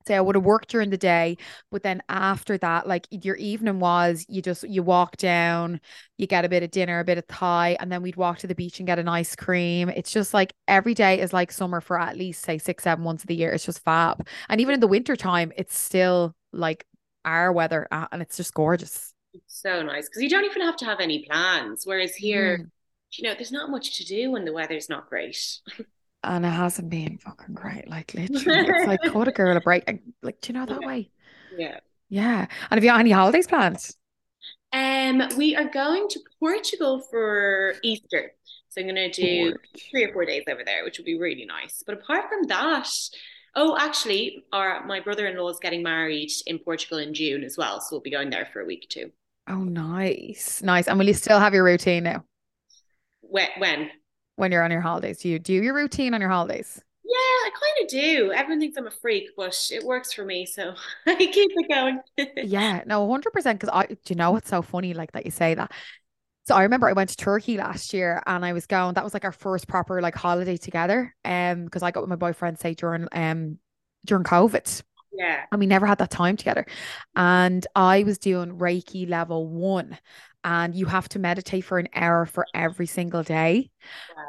[0.06, 1.36] say I would have worked during the day,
[1.70, 5.80] but then after that, like your evening was you just you walk down,
[6.18, 8.46] you get a bit of dinner, a bit of Thai, and then we'd walk to
[8.46, 9.88] the beach and get an ice cream.
[9.88, 13.22] It's just like every day is like summer for at least say six, seven months
[13.22, 13.52] of the year.
[13.52, 14.26] It's just fab.
[14.48, 16.86] And even in the winter time, it's still like
[17.24, 19.12] our weather uh, and it's just gorgeous.
[19.32, 21.82] It's so nice because you don't even have to have any plans.
[21.84, 22.70] Whereas here, mm.
[23.12, 25.58] you know, there's not much to do when the weather's not great.
[26.24, 27.88] and it hasn't been fucking great.
[27.88, 29.84] Like literally, it's like cut a girl a break.
[30.22, 30.87] Like, do you know that yeah.
[30.87, 31.10] way?
[31.56, 31.78] Yeah.
[32.08, 32.46] Yeah.
[32.70, 33.90] And have you got any holidays planned?
[34.72, 38.32] Um, we are going to Portugal for Easter.
[38.68, 39.88] So I'm gonna do Porch.
[39.90, 41.84] three or four days over there, which will be really nice.
[41.87, 42.88] But apart from that,
[43.54, 47.88] oh, actually, our my brother-in-law is getting married in Portugal in June as well, so
[47.92, 49.12] we'll be going there for a week too.
[49.46, 50.88] Oh, nice, nice.
[50.88, 52.24] And will you still have your routine now?
[53.20, 53.48] When?
[53.58, 53.90] When?
[54.36, 55.18] When you're on your holidays?
[55.18, 56.80] Do you do your routine on your holidays?
[57.04, 58.32] Yeah, I kind of do.
[58.32, 60.74] Everyone thinks I'm a freak, but it works for me, so
[61.06, 62.00] I keep it going.
[62.48, 63.60] yeah, no, hundred percent.
[63.60, 64.94] Because I, do you know what's so funny?
[64.94, 65.72] Like that you say that.
[66.46, 68.94] So I remember I went to Turkey last year, and I was going.
[68.94, 71.14] That was like our first proper like holiday together.
[71.24, 73.58] Um, because I got with my boyfriend say during um
[74.04, 74.82] during COVID.
[75.16, 75.44] Yeah.
[75.52, 76.66] And we never had that time together.
[77.14, 79.96] And I was doing Reiki level one
[80.44, 83.70] and you have to meditate for an hour for every single day.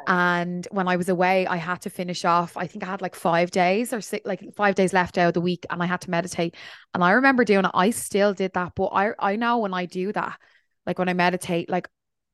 [0.06, 2.56] And when I was away, I had to finish off.
[2.56, 5.34] I think I had like five days or six, like five days left out of
[5.34, 6.56] the week, and I had to meditate.
[6.94, 7.70] And I remember doing it.
[7.74, 10.38] I still did that, but I I know when I do that,
[10.86, 11.88] like when I meditate, like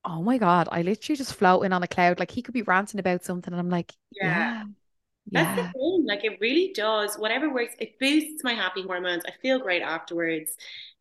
[0.04, 2.20] oh my god, I literally just floating on a cloud.
[2.20, 4.24] Like he could be ranting about something, and I'm like, yeah.
[4.24, 4.64] yeah.
[5.30, 5.66] That's yeah.
[5.66, 6.04] the thing.
[6.06, 7.16] Like it really does.
[7.16, 9.22] Whatever works, it boosts my happy hormones.
[9.26, 10.56] I feel great afterwards.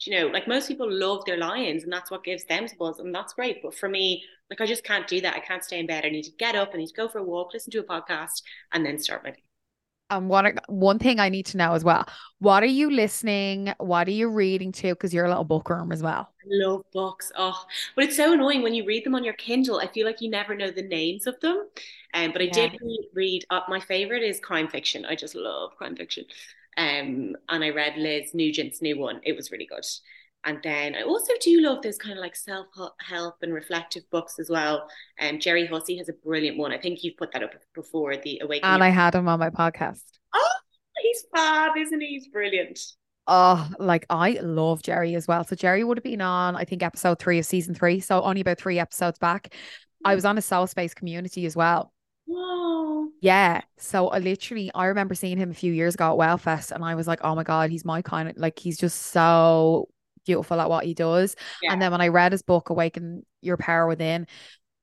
[0.05, 2.99] You know, like most people love their lions and that's what gives them the buzz.
[2.99, 3.61] And that's great.
[3.61, 5.35] But for me, like I just can't do that.
[5.35, 6.05] I can't stay in bed.
[6.05, 7.83] I need to get up, I need to go for a walk, listen to a
[7.83, 9.43] podcast, and then start my day.
[10.09, 12.05] And what one thing I need to know as well.
[12.39, 13.73] What are you listening?
[13.77, 14.89] What are you reading to?
[14.89, 16.27] Because you're a little bookworm as well.
[16.43, 17.31] I love books.
[17.37, 17.63] Oh,
[17.95, 19.79] but it's so annoying when you read them on your Kindle.
[19.79, 21.65] I feel like you never know the names of them.
[22.13, 22.51] Um, but I yeah.
[22.51, 22.79] did
[23.13, 23.45] read.
[23.49, 25.05] Uh, my favorite is crime fiction.
[25.05, 26.25] I just love crime fiction.
[26.77, 29.19] Um, and I read Liz Nugent's new one.
[29.23, 29.85] It was really good.
[30.43, 32.67] And then I also do love those kind of like self
[32.99, 34.87] help and reflective books as well.
[35.19, 36.71] And um, Gerry Hussey has a brilliant one.
[36.71, 38.73] I think you've put that up before, The Awakening.
[38.73, 40.03] And I had him on my podcast.
[40.33, 40.53] Oh,
[41.01, 42.07] he's fab, isn't he?
[42.07, 42.79] He's brilliant.
[43.27, 45.43] Oh, like I love Gerry as well.
[45.43, 47.99] So Gerry would have been on, I think, episode three of season three.
[47.99, 49.53] So only about three episodes back.
[50.03, 51.93] I was on a soul space community as well.
[53.21, 53.61] Yeah.
[53.77, 56.95] So I literally I remember seeing him a few years ago at Wellfest and I
[56.95, 59.87] was like, oh my God, he's my kind of like he's just so
[60.25, 61.35] beautiful at what he does.
[61.61, 61.73] Yeah.
[61.73, 64.25] And then when I read his book, Awaken Your Power Within,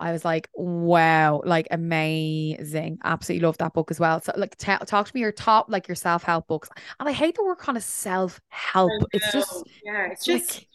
[0.01, 2.99] I was like, wow, like amazing.
[3.03, 4.21] Absolutely love that book as well.
[4.21, 6.69] So, like, t- talk to me your top, like, your self help books.
[7.01, 8.93] And I hate the word kind of self help.
[9.13, 10.69] It's just, yeah, it's just, like,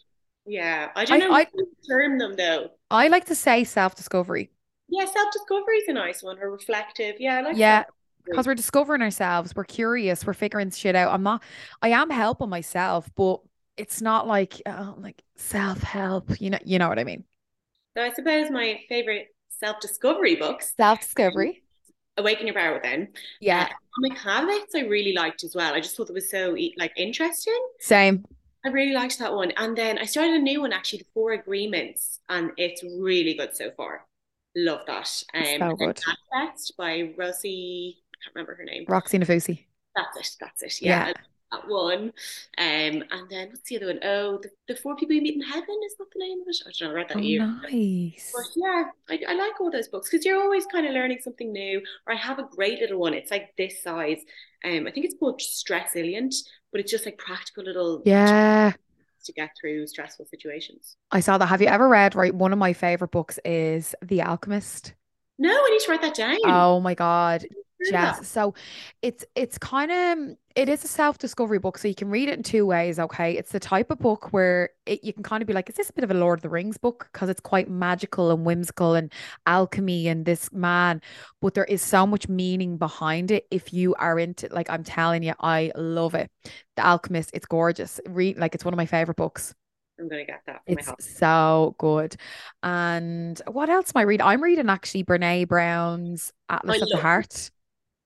[0.46, 0.90] yeah.
[0.94, 1.46] I don't I, know I,
[1.88, 2.70] term them though.
[2.90, 4.50] I like to say self discovery.
[4.88, 7.16] Yeah, self discovery is a nice one or reflective.
[7.18, 7.84] Yeah, I like yeah.
[8.24, 11.12] Because we're discovering ourselves, we're curious, we're figuring shit out.
[11.12, 11.42] I'm not,
[11.82, 13.40] I am helping myself, but
[13.76, 16.40] it's not like uh, like self help.
[16.40, 17.24] You know, you know what I mean.
[17.96, 20.72] So I suppose my favorite self discovery books.
[20.76, 21.62] Self discovery.
[22.16, 23.08] Awaken Your Power Within.
[23.40, 23.68] Yeah.
[23.70, 25.74] Uh, Atomic Habits I really liked as well.
[25.74, 27.60] I just thought it was so like interesting.
[27.80, 28.24] Same.
[28.64, 29.52] I really liked that one.
[29.56, 33.54] And then I started a new one actually, The Four Agreements, and it's really good
[33.54, 34.06] so far.
[34.56, 35.24] Love that.
[35.34, 36.00] Um, so good.
[36.32, 38.84] Manifest by Rosie, I can't remember her name.
[38.88, 39.64] Roxy Nafousi.
[39.96, 40.36] That's it.
[40.40, 40.82] That's it.
[40.82, 41.08] Yeah.
[41.08, 41.12] yeah
[41.54, 42.12] that one.
[42.58, 44.00] Um, and then what's the other one?
[44.02, 46.56] Oh, the, the four people you meet in heaven is not the name of it.
[46.66, 46.92] I don't know.
[46.92, 47.46] I read that oh, year.
[47.62, 48.32] Nice.
[48.34, 51.52] But yeah, I, I like all those books because you're always kind of learning something
[51.52, 51.80] new.
[52.06, 53.14] Or I have a great little one.
[53.14, 54.20] It's like this size.
[54.64, 56.34] Um, I think it's called Stress Stressilient,
[56.72, 58.72] but it's just like practical little yeah
[59.24, 60.96] to get through stressful situations.
[61.10, 61.46] I saw that.
[61.46, 62.14] Have you ever read?
[62.14, 64.94] Right, one of my favorite books is The Alchemist.
[65.38, 66.36] No, I need to write that down.
[66.44, 67.46] Oh my god,
[67.80, 68.28] Yes.
[68.28, 68.54] So
[69.02, 71.78] it's it's kind of it is a self-discovery book.
[71.78, 73.36] So you can read it in two ways, okay?
[73.36, 75.90] It's the type of book where it, you can kind of be like, is this
[75.90, 77.08] a bit of a Lord of the Rings book?
[77.12, 79.12] Because it's quite magical and whimsical and
[79.46, 81.02] alchemy and this man.
[81.40, 83.46] But there is so much meaning behind it.
[83.50, 86.30] If you are into like I'm telling you, I love it.
[86.76, 88.00] The Alchemist, it's gorgeous.
[88.06, 89.54] Read like it's one of my favorite books.
[89.98, 90.60] I'm gonna get that.
[90.66, 92.16] it's so good.
[92.62, 94.26] And what else am I reading?
[94.26, 97.50] I'm reading actually Brene Brown's Atlas of the Heart.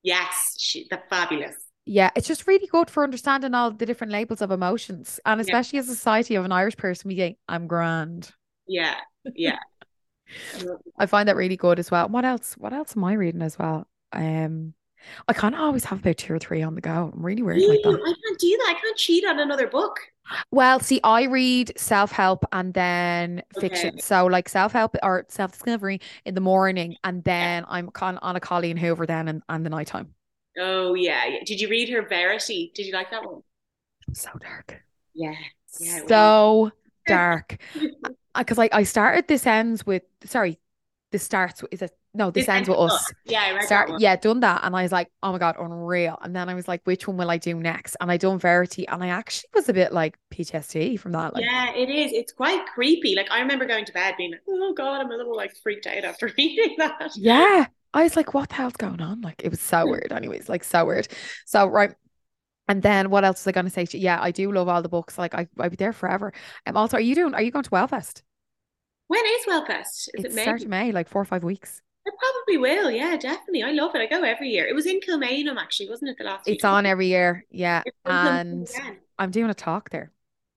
[0.03, 1.57] Yes, she, that's fabulous.
[1.85, 5.19] Yeah, it's just really good for understanding all the different labels of emotions.
[5.25, 5.85] And especially yeah.
[5.85, 8.31] as a society of an Irish person, we think, I'm grand.
[8.67, 8.97] Yeah,
[9.35, 9.59] yeah.
[10.99, 12.09] I find that really good as well.
[12.09, 12.55] What else?
[12.59, 13.89] What else am I reading as well?
[14.13, 14.75] Um,
[15.27, 17.11] I kind of always have about two or three on the go.
[17.15, 17.89] I'm really weird like that.
[17.89, 18.75] I can't do that.
[18.77, 19.99] I can't cheat on another book.
[20.51, 23.69] Well, see, I read self help and then okay.
[23.69, 23.99] fiction.
[24.01, 27.75] So, like self help or self discovery in the morning, and then yeah.
[27.75, 30.15] I'm con- on a Colleen Hoover then and, and the nighttime.
[30.59, 31.25] Oh, yeah.
[31.45, 32.73] Did you read her Verity?
[32.75, 33.43] Did you like that one?
[34.13, 34.83] So dark.
[35.15, 35.35] Yeah.
[35.79, 36.01] Yeah.
[36.09, 36.73] So
[37.07, 37.59] dark.
[38.37, 40.59] Because I, I started This Ends with, sorry,
[41.11, 44.41] this starts is it no this, ends with us yeah I read Start, yeah done
[44.41, 47.07] that and I was like oh my god unreal and then I was like which
[47.09, 49.93] one will I do next and I done Verity and I actually was a bit
[49.93, 53.85] like PTSD from that like yeah it is it's quite creepy like I remember going
[53.87, 57.13] to bed being like oh god I'm a little like freaked out after reading that
[57.17, 60.49] yeah I was like what the hell's going on like it was so weird anyways
[60.49, 61.09] like so weird
[61.47, 61.95] so right
[62.69, 63.87] and then what else was I going to say?
[63.99, 65.17] Yeah, I do love all the books.
[65.17, 66.35] Like I, I'd be there forever.
[66.67, 67.35] And um, also, are you doing?
[67.35, 68.21] Are you going to Wellfest?
[69.09, 69.81] When is Wellfest?
[69.81, 70.43] Is it's it May?
[70.43, 71.81] Start of May, like four or five weeks.
[72.07, 72.91] I probably will.
[72.91, 73.63] Yeah, definitely.
[73.63, 74.01] I love it.
[74.01, 74.67] I go every year.
[74.67, 76.19] It was in Kilmainham, actually, wasn't it?
[76.19, 76.49] The last.
[76.49, 77.45] It's on every year.
[77.51, 78.69] Yeah, and
[79.19, 80.11] I'm doing a talk there.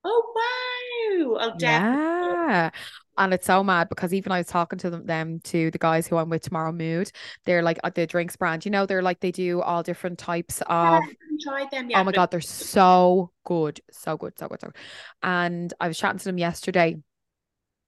[0.04, 1.38] Oh wow!
[1.40, 1.54] Oh.
[1.60, 2.70] Yeah.
[3.18, 6.08] And it's so mad because even I was talking to them, them to the guys
[6.08, 7.12] who I'm with tomorrow mood.
[7.46, 10.62] They're like uh, the drinks brand, you know, they're like they do all different types
[10.62, 11.04] of
[11.46, 14.76] yeah, them, yeah, oh my god, they're so good, so good, so good, so good.
[15.22, 16.98] And I was chatting to them yesterday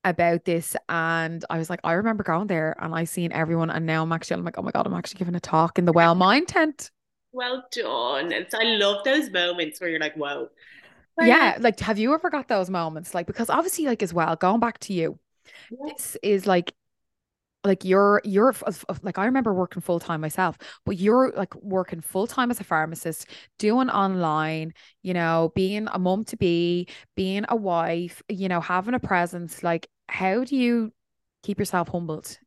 [0.03, 3.85] about this and I was like, I remember going there and I seen everyone and
[3.85, 5.93] now I'm actually I'm like, oh my god, I'm actually giving a talk in the
[5.93, 6.91] Well Mind tent.
[7.31, 8.31] Well done.
[8.31, 10.49] And so I love those moments where you're like, whoa.
[11.19, 13.13] yeah, like have you ever got those moments?
[13.13, 15.19] Like because obviously, like as well, going back to you,
[15.71, 15.77] yeah.
[15.93, 16.73] this is like
[17.63, 18.53] like you're you're
[19.03, 22.63] like I remember working full time myself, but you're like working full time as a
[22.63, 28.59] pharmacist, doing online, you know, being a mom to be, being a wife, you know,
[28.59, 29.63] having a presence.
[29.63, 30.91] Like, how do you
[31.43, 32.37] keep yourself humbled?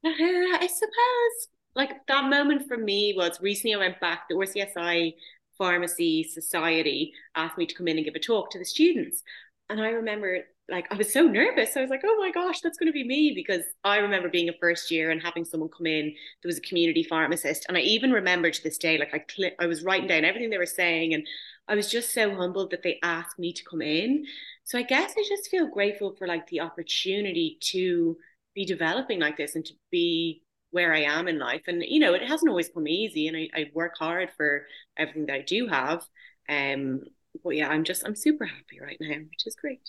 [0.04, 5.14] I suppose like that moment for me was recently I went back the RCSI
[5.56, 9.22] Pharmacy Society asked me to come in and give a talk to the students,
[9.68, 11.76] and I remember like I was so nervous.
[11.76, 14.48] I was like, oh my gosh, that's going to be me because I remember being
[14.50, 16.14] a first year and having someone come in.
[16.42, 19.52] There was a community pharmacist, and I even remember to this day, like I cl-
[19.58, 21.26] I was writing down everything they were saying, and
[21.68, 24.26] I was just so humbled that they asked me to come in.
[24.68, 28.18] So I guess I just feel grateful for like the opportunity to
[28.54, 31.62] be developing like this and to be where I am in life.
[31.68, 34.66] And you know, it hasn't always come easy, and I, I work hard for
[34.98, 36.04] everything that I do have.
[36.50, 37.00] Um,
[37.42, 39.80] but yeah, I'm just I'm super happy right now, which is great.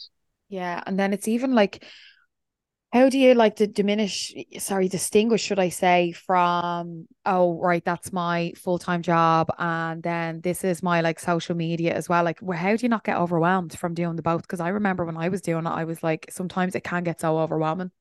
[0.48, 1.84] Yeah, and then it's even like
[2.92, 8.12] how do you like to diminish sorry distinguish should i say from oh right that's
[8.12, 12.76] my full-time job and then this is my like social media as well like how
[12.76, 15.42] do you not get overwhelmed from doing the both because i remember when i was
[15.42, 17.92] doing it i was like sometimes it can get so overwhelming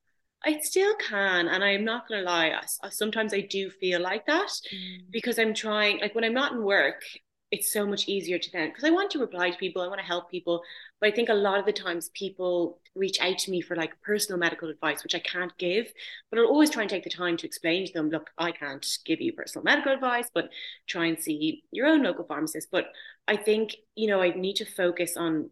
[0.45, 2.53] I still can, and I'm not gonna lie.
[2.83, 4.99] I, Sometimes I do feel like that mm.
[5.11, 5.99] because I'm trying.
[5.99, 7.03] Like when I'm not in work,
[7.51, 10.01] it's so much easier to then because I want to reply to people, I want
[10.01, 10.63] to help people.
[11.01, 14.01] But I think a lot of the times people reach out to me for like
[14.03, 15.93] personal medical advice, which I can't give.
[16.31, 18.87] But I'll always try and take the time to explain to them, look, I can't
[19.07, 20.51] give you personal medical advice, but
[20.87, 22.69] try and see your own local pharmacist.
[22.71, 22.89] But
[23.27, 25.51] I think, you know, I need to focus on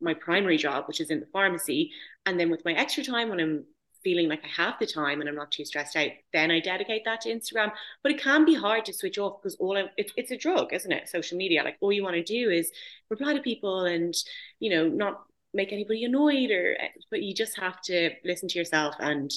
[0.00, 1.92] my primary job, which is in the pharmacy.
[2.24, 3.64] And then with my extra time when I'm
[4.06, 7.04] feeling like I have the time and I'm not too stressed out, then I dedicate
[7.06, 7.72] that to Instagram.
[8.04, 10.72] But it can be hard to switch off because all I, it, it's a drug,
[10.72, 11.08] isn't it?
[11.08, 12.70] Social media, like all you want to do is
[13.10, 14.14] reply to people and
[14.60, 18.58] you know not make anybody annoyed or eh, but you just have to listen to
[18.60, 19.32] yourself and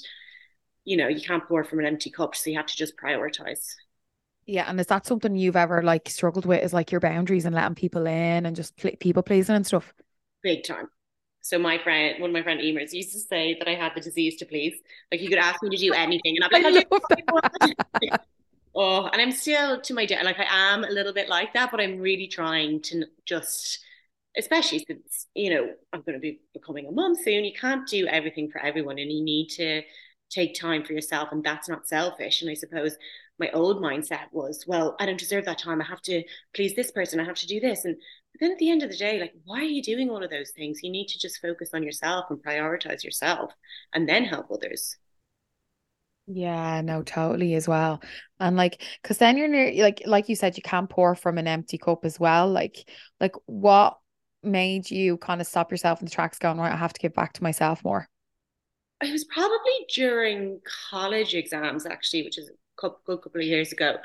[0.85, 3.75] you know you can't pour from an empty cup so you have to just prioritize
[4.45, 7.55] yeah and is that something you've ever like struggled with is like your boundaries and
[7.55, 9.93] letting people in and just pl- people pleasing and stuff
[10.43, 10.89] big time
[11.41, 14.01] so my friend, one of my friend Emers used to say that I had the
[14.01, 14.75] disease to please.
[15.11, 16.85] Like you could ask me to do anything, and I'd be
[18.01, 18.19] like,
[18.75, 20.21] oh, and I'm still to my day.
[20.23, 23.79] Like I am a little bit like that, but I'm really trying to just,
[24.37, 27.45] especially since you know I'm going to be becoming a mom soon.
[27.45, 29.81] You can't do everything for everyone, and you need to
[30.29, 32.41] take time for yourself, and that's not selfish.
[32.41, 32.97] And I suppose
[33.39, 35.81] my old mindset was, well, I don't deserve that time.
[35.81, 36.23] I have to
[36.53, 37.19] please this person.
[37.19, 37.95] I have to do this, and
[38.39, 40.29] but then at the end of the day, like, why are you doing all of
[40.29, 40.81] those things?
[40.81, 43.51] You need to just focus on yourself and prioritize yourself
[43.93, 44.95] and then help others.
[46.27, 48.01] Yeah, no, totally as well.
[48.39, 51.47] And like, cause then you're near, like, like you said, you can't pour from an
[51.47, 52.47] empty cup as well.
[52.49, 52.87] Like,
[53.19, 53.97] like what
[54.43, 57.13] made you kind of stop yourself in the tracks going, right, I have to give
[57.13, 58.07] back to myself more?
[59.01, 63.71] It was probably during college exams, actually, which is a couple, good couple of years
[63.71, 63.97] ago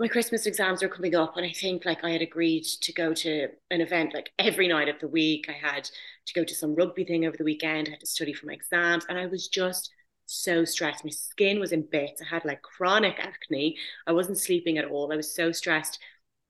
[0.00, 3.12] my Christmas exams are coming up, and I think like I had agreed to go
[3.12, 5.46] to an event like every night of the week.
[5.46, 5.84] I had
[6.24, 7.86] to go to some rugby thing over the weekend.
[7.86, 9.90] I had to study for my exams, and I was just
[10.24, 11.04] so stressed.
[11.04, 12.22] My skin was in bits.
[12.22, 13.76] I had like chronic acne.
[14.06, 15.12] I wasn't sleeping at all.
[15.12, 15.98] I was so stressed,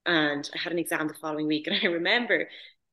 [0.06, 1.66] and I had an exam the following week.
[1.66, 2.48] And I remember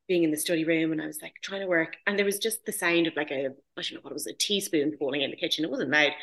[0.07, 2.39] being in the study room and I was like trying to work, and there was
[2.39, 5.21] just the sound of like a I don't know what it was a teaspoon falling
[5.21, 5.65] in the kitchen.
[5.65, 6.13] It wasn't loud,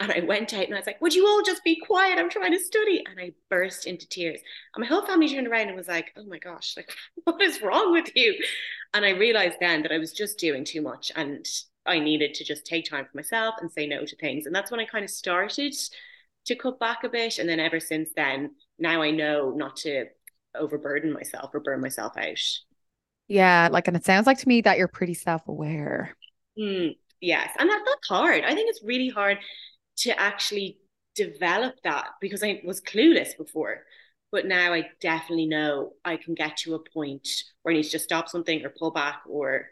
[0.00, 2.18] and I went out and I was like, Would you all just be quiet?
[2.18, 3.04] I'm trying to study.
[3.08, 4.40] And I burst into tears.
[4.74, 6.90] And my whole family turned around and was like, Oh my gosh, like,
[7.24, 8.34] what is wrong with you?
[8.92, 11.46] And I realized then that I was just doing too much and
[11.86, 14.46] I needed to just take time for myself and say no to things.
[14.46, 15.74] And that's when I kind of started
[16.46, 17.38] to cut back a bit.
[17.38, 20.06] And then ever since then, now I know not to
[20.54, 22.40] overburden myself or burn myself out.
[23.28, 26.16] Yeah, like, and it sounds like to me that you're pretty self aware.
[26.58, 27.50] Mm, yes.
[27.58, 28.44] And that, that's hard.
[28.44, 29.38] I think it's really hard
[29.98, 30.78] to actually
[31.14, 33.84] develop that because I was clueless before.
[34.32, 37.28] But now I definitely know I can get to a point
[37.62, 39.68] where I need to just stop something or pull back or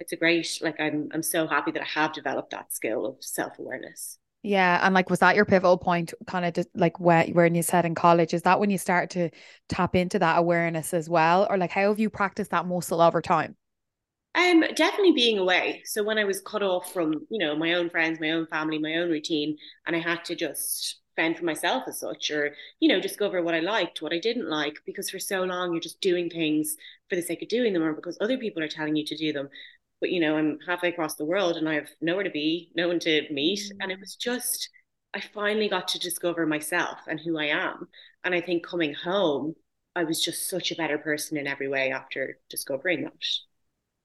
[0.00, 3.16] it's a great like I'm I'm so happy that I have developed that skill of
[3.20, 4.18] self-awareness.
[4.42, 7.62] Yeah, and like was that your pivotal point kind of just like where when you
[7.62, 9.30] said in college is that when you start to
[9.68, 13.20] tap into that awareness as well or like how have you practiced that muscle over
[13.20, 13.56] time?
[14.34, 15.82] Um, definitely being away.
[15.84, 18.78] So when I was cut off from, you know, my own friends, my own family,
[18.78, 22.88] my own routine, and I had to just fend for myself as such, or you
[22.88, 26.00] know, discover what I liked, what I didn't like, because for so long you're just
[26.00, 26.76] doing things
[27.08, 29.32] for the sake of doing them, or because other people are telling you to do
[29.32, 29.48] them.
[30.00, 32.86] But you know, I'm halfway across the world, and I have nowhere to be, no
[32.88, 34.68] one to meet, and it was just,
[35.14, 37.88] I finally got to discover myself and who I am.
[38.22, 39.56] And I think coming home,
[39.96, 43.12] I was just such a better person in every way after discovering that.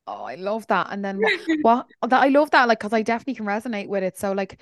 [0.05, 0.87] Oh, I love that.
[0.91, 4.03] And then what, what that I love that, like, because I definitely can resonate with
[4.03, 4.17] it.
[4.17, 4.61] So, like,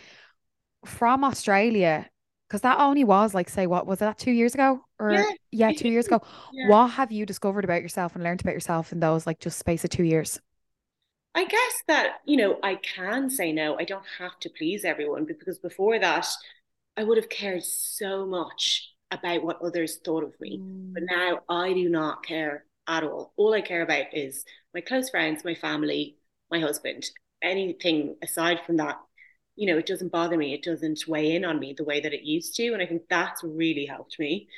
[0.86, 2.10] from Australia,
[2.48, 4.84] because that only was like, say, what was that two years ago?
[5.00, 6.22] Or yeah, yeah two years ago.
[6.52, 6.68] Yeah.
[6.70, 9.84] What have you discovered about yourself and learned about yourself in those like just space
[9.84, 10.40] of two years?
[11.34, 13.78] I guess that, you know, I can say no.
[13.80, 16.28] I don't have to please everyone because before that,
[16.98, 20.60] I would have cared so much about what others thought of me.
[20.60, 20.94] Mm.
[20.94, 23.34] But now I do not care at all.
[23.38, 26.18] All I care about is my close friends, my family,
[26.52, 27.10] my husband.
[27.42, 29.00] Anything aside from that,
[29.56, 30.54] you know, it doesn't bother me.
[30.54, 32.74] It doesn't weigh in on me the way that it used to.
[32.74, 34.50] And I think that's really helped me.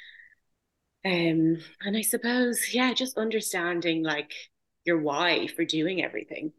[1.05, 4.33] Um, and I suppose, yeah, just understanding like
[4.85, 6.53] your why for doing everything.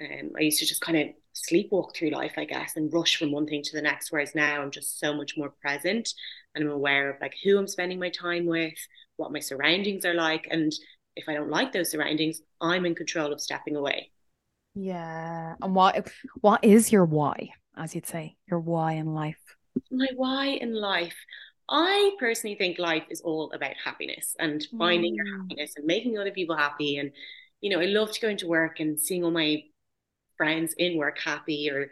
[0.00, 3.32] Um, I used to just kind of sleepwalk through life, I guess, and rush from
[3.32, 4.12] one thing to the next.
[4.12, 6.12] Whereas now I'm just so much more present
[6.54, 8.78] and I'm aware of like who I'm spending my time with,
[9.16, 10.46] what my surroundings are like.
[10.50, 10.72] And
[11.16, 14.10] if I don't like those surroundings, I'm in control of stepping away.
[14.74, 15.54] Yeah.
[15.62, 16.10] And what
[16.40, 19.40] what is your why, as you'd say, your why in life?
[19.90, 21.16] My why in life.
[21.68, 25.16] I personally think life is all about happiness and finding mm.
[25.16, 26.98] your happiness and making other people happy.
[26.98, 27.10] And,
[27.60, 29.64] you know, I love to go into work and seeing all my
[30.36, 31.90] friends in work happy or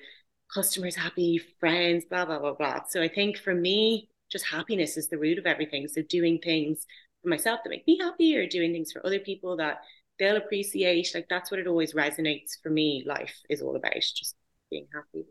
[0.53, 2.81] customers happy, friends, blah, blah, blah, blah.
[2.89, 5.89] So I think for me, just happiness is the root of everything.
[5.89, 6.87] So doing things
[7.25, 9.79] for myself that make me happy or doing things for other people that
[10.19, 13.03] they'll appreciate, like that's what it always resonates for me.
[13.05, 14.37] Life is all about just
[14.71, 15.27] being happy.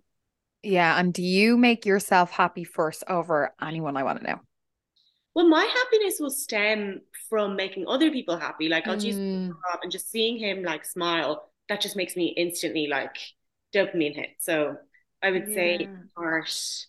[0.62, 1.00] Yeah.
[1.00, 4.39] And do you make yourself happy first over anyone I want to know?
[5.36, 8.70] Well, my happiness will stem from making other people happy.
[8.70, 9.02] Like I'll mm.
[9.02, 13.16] just and just seeing him like smile that just makes me instantly like
[13.74, 14.30] dopamine hit.
[14.39, 14.78] So
[15.22, 15.56] I would yeah.
[15.56, 16.86] say art,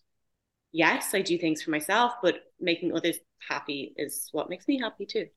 [0.74, 3.16] yes, I do things for myself, but making others
[3.48, 5.28] happy is what makes me happy too.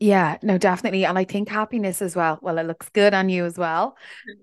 [0.00, 1.06] Yeah, no, definitely.
[1.06, 2.38] And I think happiness as well.
[2.42, 3.96] Well, it looks good on you as well.
[4.28, 4.42] Mm-hmm.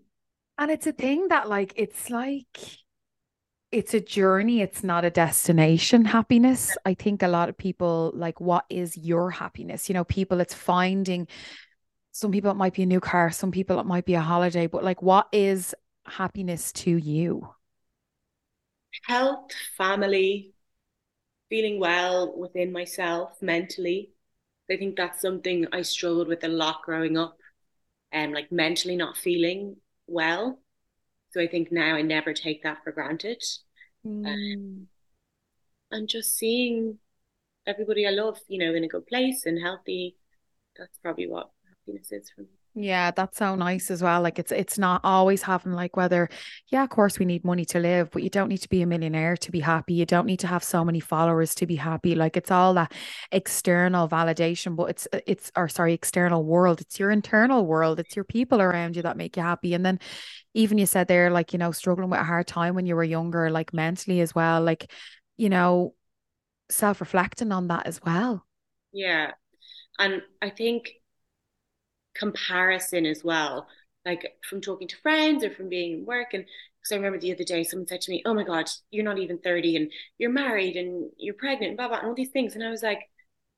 [0.59, 2.57] And it's a thing that, like, it's like,
[3.71, 6.75] it's a journey, it's not a destination happiness.
[6.85, 9.89] I think a lot of people, like, what is your happiness?
[9.89, 11.27] You know, people, it's finding
[12.11, 14.67] some people it might be a new car, some people it might be a holiday,
[14.67, 15.73] but like what is
[16.05, 17.49] happiness to you?
[19.05, 20.53] Health, family,
[21.49, 24.11] feeling well within myself mentally.
[24.69, 27.37] I think that's something I struggled with a lot growing up
[28.11, 29.77] and um, like mentally not feeling
[30.07, 30.59] well.
[31.31, 33.43] So I think now I never take that for granted.
[34.05, 34.25] Mm.
[34.25, 34.87] Um,
[35.91, 36.99] and just seeing
[37.65, 40.17] everybody I love, you know, in a good place and healthy.
[40.77, 42.59] That's probably what happiness is for me.
[42.82, 44.21] Yeah, that's so nice as well.
[44.21, 46.30] Like it's it's not always having like whether,
[46.67, 48.86] yeah, of course we need money to live, but you don't need to be a
[48.88, 49.95] millionaire to be happy.
[49.95, 52.15] You don't need to have so many followers to be happy.
[52.15, 52.93] Like it's all that
[53.34, 56.80] external validation, but it's it's or sorry, external world.
[56.80, 57.99] It's your internal world.
[57.99, 59.73] It's your people around you that make you happy.
[59.73, 59.99] And then
[60.53, 63.03] even you said there, like, you know, struggling with a hard time when you were
[63.03, 64.89] younger, like mentally as well, like,
[65.36, 65.95] you know,
[66.69, 68.45] self-reflecting on that as well.
[68.93, 69.32] Yeah.
[69.99, 70.91] And I think
[72.20, 73.67] comparison as well,
[74.05, 76.34] like from talking to friends or from being in work.
[76.34, 79.05] And because I remember the other day, someone said to me, Oh my God, you're
[79.05, 82.32] not even 30 and you're married and you're pregnant, and blah, blah, and all these
[82.32, 82.55] things.
[82.55, 83.01] And I was like,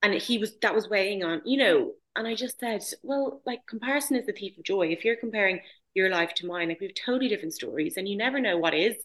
[0.04, 3.66] and he was, that was weighing on, you know, and I just said, Well, like
[3.68, 4.88] comparison is the thief of joy.
[4.88, 5.62] If you're comparing
[5.94, 8.74] your life to mine, like we have totally different stories and you never know what
[8.74, 8.96] is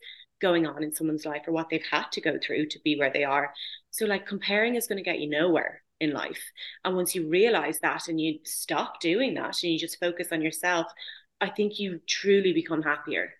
[0.41, 3.11] going on in someone's life or what they've had to go through to be where
[3.13, 3.53] they are.
[3.91, 6.43] So, like, comparing is going to get you nowhere in life.
[6.85, 10.43] And once you realize that and you stop doing that and you just focus on
[10.43, 10.87] yourself,
[11.41, 13.33] I think you truly become happier.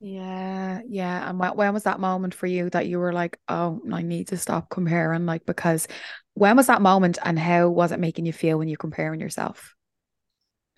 [0.00, 1.28] Yeah, yeah.
[1.28, 4.36] And when was that moment for you that you were like, oh, I need to
[4.36, 5.26] stop comparing?
[5.26, 5.88] Like, because
[6.34, 9.74] when was that moment and how was it making you feel when you're comparing yourself?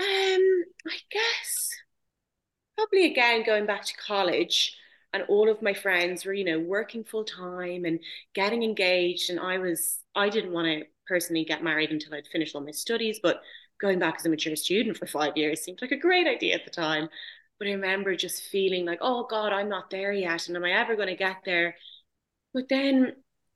[0.01, 1.71] Um, I guess
[2.77, 4.77] probably again going back to college
[5.13, 8.01] and all of my friends were, you know, working full time and
[8.35, 9.31] getting engaged.
[9.31, 12.71] And I was I didn't want to personally get married until I'd finished all my
[12.71, 13.43] studies, but
[13.81, 16.65] going back as a mature student for five years seemed like a great idea at
[16.65, 17.09] the time.
[17.59, 20.49] But I remember just feeling like, oh God, I'm not there yet.
[20.49, 21.77] And am I ever going to get there?
[22.55, 23.13] But then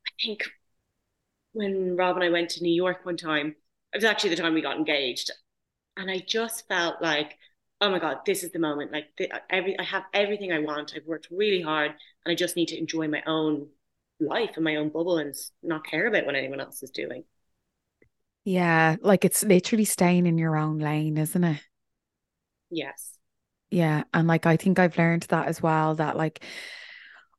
[0.07, 0.45] I think
[1.53, 3.55] when Rob and I went to New York one time,
[3.93, 5.31] it was actually the time we got engaged.
[5.97, 7.39] And I just felt like,
[7.81, 8.93] oh my God, this is the moment.
[8.93, 10.95] Like the, every, I have everything I want.
[10.97, 13.69] I've worked really hard and I just need to enjoy my own
[14.21, 17.25] life and my own bubble and not care about what anyone else is doing.
[18.45, 21.61] Yeah, like it's literally staying in your own lane, isn't it?
[22.71, 23.19] Yes.
[23.71, 26.45] Yeah, and like I think I've learned that as well that like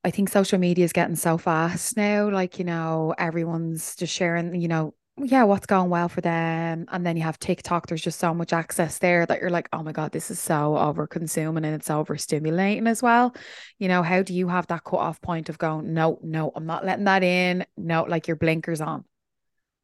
[0.04, 4.60] I think social media is getting so fast now like you know everyone's just sharing
[4.62, 6.86] you know yeah, what's going well for them.
[6.92, 9.82] And then you have TikTok, there's just so much access there that you're like, oh
[9.82, 13.34] my God, this is so over consuming and it's overstimulating as well.
[13.80, 16.66] You know, how do you have that cut off point of going, no, no, I'm
[16.66, 17.66] not letting that in?
[17.78, 19.06] No, like your blinkers on.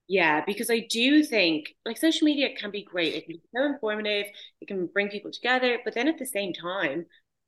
[0.09, 3.15] Yeah, because I do think like social media can be great.
[3.15, 4.25] It can be so informative,
[4.59, 7.05] it can bring people together, but then at the same time,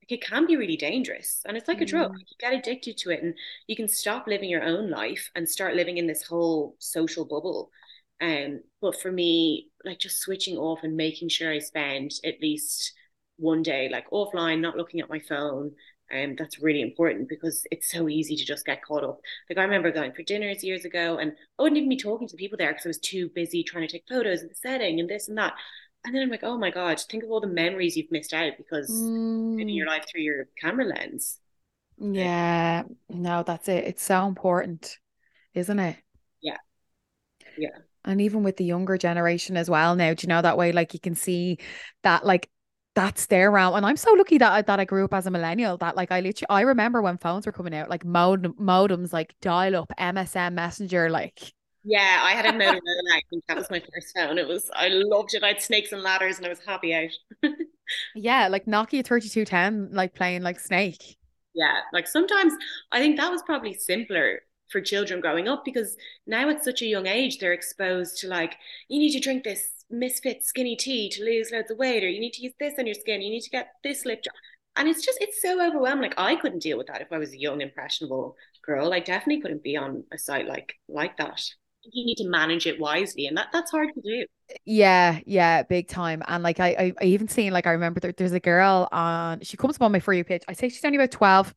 [0.08, 2.12] it can be really dangerous and it's like a drug.
[2.12, 2.18] Mm.
[2.18, 3.34] You get addicted to it and
[3.66, 7.70] you can stop living your own life and start living in this whole social bubble.
[8.20, 12.92] Um, but for me, like just switching off and making sure I spend at least
[13.36, 15.72] one day like offline, not looking at my phone,
[16.10, 19.20] And that's really important because it's so easy to just get caught up.
[19.48, 22.36] Like I remember going for dinners years ago and I wouldn't even be talking to
[22.36, 25.00] the people there because I was too busy trying to take photos of the setting
[25.00, 25.54] and this and that.
[26.04, 28.52] And then I'm like, oh my God, think of all the memories you've missed out
[28.58, 29.60] because mm.
[29.60, 31.38] in your life through your camera lens.
[31.98, 33.84] Yeah, no, that's it.
[33.84, 34.98] It's so important,
[35.54, 35.96] isn't it?
[36.42, 36.56] Yeah.
[37.56, 37.68] Yeah.
[38.04, 40.72] And even with the younger generation as well now, do you know that way?
[40.72, 41.58] Like you can see
[42.02, 42.50] that like
[42.94, 43.74] that's their realm.
[43.74, 46.12] And I'm so lucky that I, that I grew up as a millennial that like
[46.12, 49.92] I literally I remember when phones were coming out, like modem modems, like dial up,
[49.98, 51.52] MSN Messenger, like
[51.84, 52.80] yeah, I had a Motorola.
[53.12, 54.38] I think that was my first phone.
[54.38, 55.44] It was I loved it.
[55.44, 57.10] I had snakes and ladders, and I was happy out.
[58.14, 61.16] yeah, like Nokia thirty two ten, like playing like Snake.
[61.54, 62.54] Yeah, like sometimes
[62.90, 66.86] I think that was probably simpler for children growing up because now at such a
[66.86, 68.56] young age they're exposed to like
[68.88, 72.18] you need to drink this misfit skinny tea to lose loads of weight or you
[72.18, 74.32] need to use this on your skin you need to get this lip job
[74.76, 77.32] and it's just it's so overwhelming like i couldn't deal with that if i was
[77.32, 81.40] a young impressionable girl i definitely couldn't be on a site like like that
[81.92, 84.26] you need to manage it wisely and that that's hard to do.
[84.64, 86.22] Yeah yeah big time.
[86.26, 89.40] And like i i, I even seen like i remember there, there's a girl on
[89.40, 90.42] she comes up on my for you page.
[90.48, 91.54] I say she's only about 12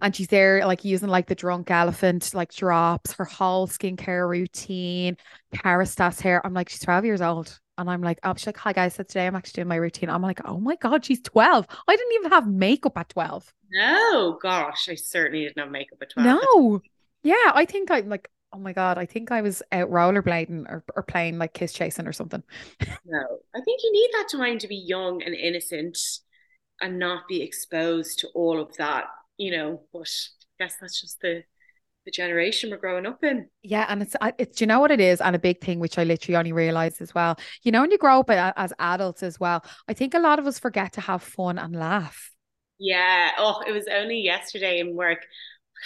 [0.00, 5.16] and she's there like using like the drunk elephant like drops her whole skincare routine
[5.54, 6.44] Kerastase hair.
[6.44, 7.58] I'm like she's 12 years old.
[7.78, 8.94] And i'm like oh she's like hi guys.
[8.94, 10.10] So today i'm actually doing my routine.
[10.10, 14.38] I'm like oh my god she's 12 i didn't even have makeup at 12 no
[14.42, 16.82] gosh i certainly didn't have makeup at 12 no.
[17.22, 20.84] Yeah i think i'm like oh my god i think i was out rollerblading or,
[20.96, 22.42] or playing like kiss chasing or something
[23.04, 23.22] no
[23.54, 25.96] i think you need that time to be young and innocent
[26.80, 29.06] and not be exposed to all of that
[29.40, 30.08] you know, but
[30.60, 31.42] I guess that's just the
[32.06, 33.48] the generation we're growing up in.
[33.62, 36.04] Yeah, and it's it's you know what it is, and a big thing which I
[36.04, 37.38] literally only realized as well.
[37.62, 40.46] You know, when you grow up as adults as well, I think a lot of
[40.46, 42.30] us forget to have fun and laugh.
[42.78, 43.30] Yeah.
[43.38, 45.24] Oh, it was only yesterday in work.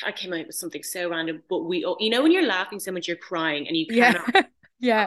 [0.05, 2.93] I came out with something so random, but we, you know, when you're laughing so
[2.93, 4.29] much, you're crying and you cannot.
[4.81, 5.07] Yeah.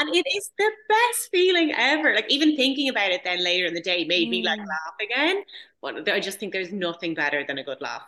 [0.00, 2.14] And it is the best feeling ever.
[2.14, 4.30] Like even thinking about it then later in the day made mm.
[4.30, 4.66] me like mm.
[4.66, 5.42] laugh again.
[5.82, 8.02] But I just think there's nothing better than a good laugh.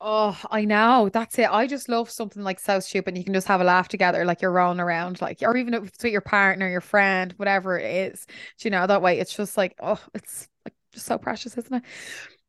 [0.00, 1.10] Oh, I know.
[1.12, 1.50] That's it.
[1.50, 3.08] I just love something like so stupid.
[3.08, 5.74] And you can just have a laugh together, like you're rolling around, like, or even
[5.74, 8.26] if it's with your partner, your friend, whatever it is.
[8.58, 9.18] Do you know that way?
[9.18, 11.82] It's just like, oh, it's like just so precious, isn't it?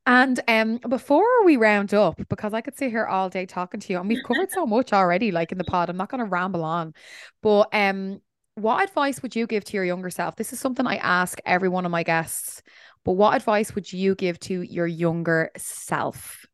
[0.05, 3.93] And um, before we round up, because I could sit here all day talking to
[3.93, 5.89] you, and we've covered so much already, like in the pod.
[5.89, 6.93] I'm not going to ramble on,
[7.43, 8.21] but um,
[8.55, 10.35] what advice would you give to your younger self?
[10.35, 12.63] This is something I ask every one of my guests
[13.05, 16.45] but what advice would you give to your younger self?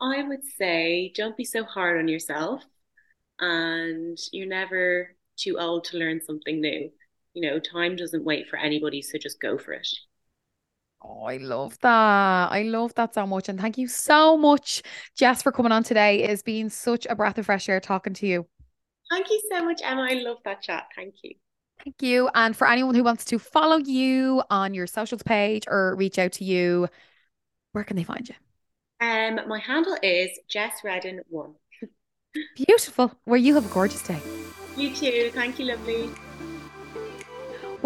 [0.00, 2.62] I would say don't be so hard on yourself
[3.40, 6.90] and you're never too old to learn something new.
[7.34, 9.88] You know, time doesn't wait for anybody, so just go for it.
[11.02, 12.52] Oh, I love that.
[12.52, 13.48] I love that so much.
[13.48, 14.82] And thank you so much,
[15.14, 16.22] Jess, for coming on today.
[16.22, 18.46] It's been such a breath of fresh air talking to you.
[19.10, 20.06] Thank you so much, Emma.
[20.10, 20.88] I love that chat.
[20.96, 21.34] Thank you.
[21.84, 22.28] Thank you.
[22.34, 26.32] And for anyone who wants to follow you on your socials page or reach out
[26.32, 26.88] to you,
[27.72, 28.34] where can they find you?
[29.00, 31.54] Um, my handle is Jess Redden one.
[32.56, 33.12] Beautiful.
[33.24, 34.18] Where you have a gorgeous day.
[34.76, 35.30] You too.
[35.32, 36.10] Thank you, lovely.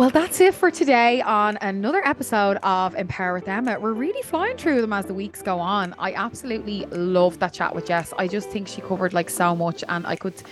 [0.00, 3.78] Well, that's it for today on another episode of Empower with Emma.
[3.78, 5.94] We're really flying through them as the weeks go on.
[5.98, 8.14] I absolutely love that chat with Jess.
[8.16, 10.42] I just think she covered like so much, and I could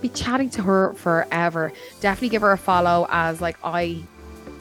[0.00, 1.72] be chatting to her forever.
[1.98, 4.04] Definitely give her a follow as like I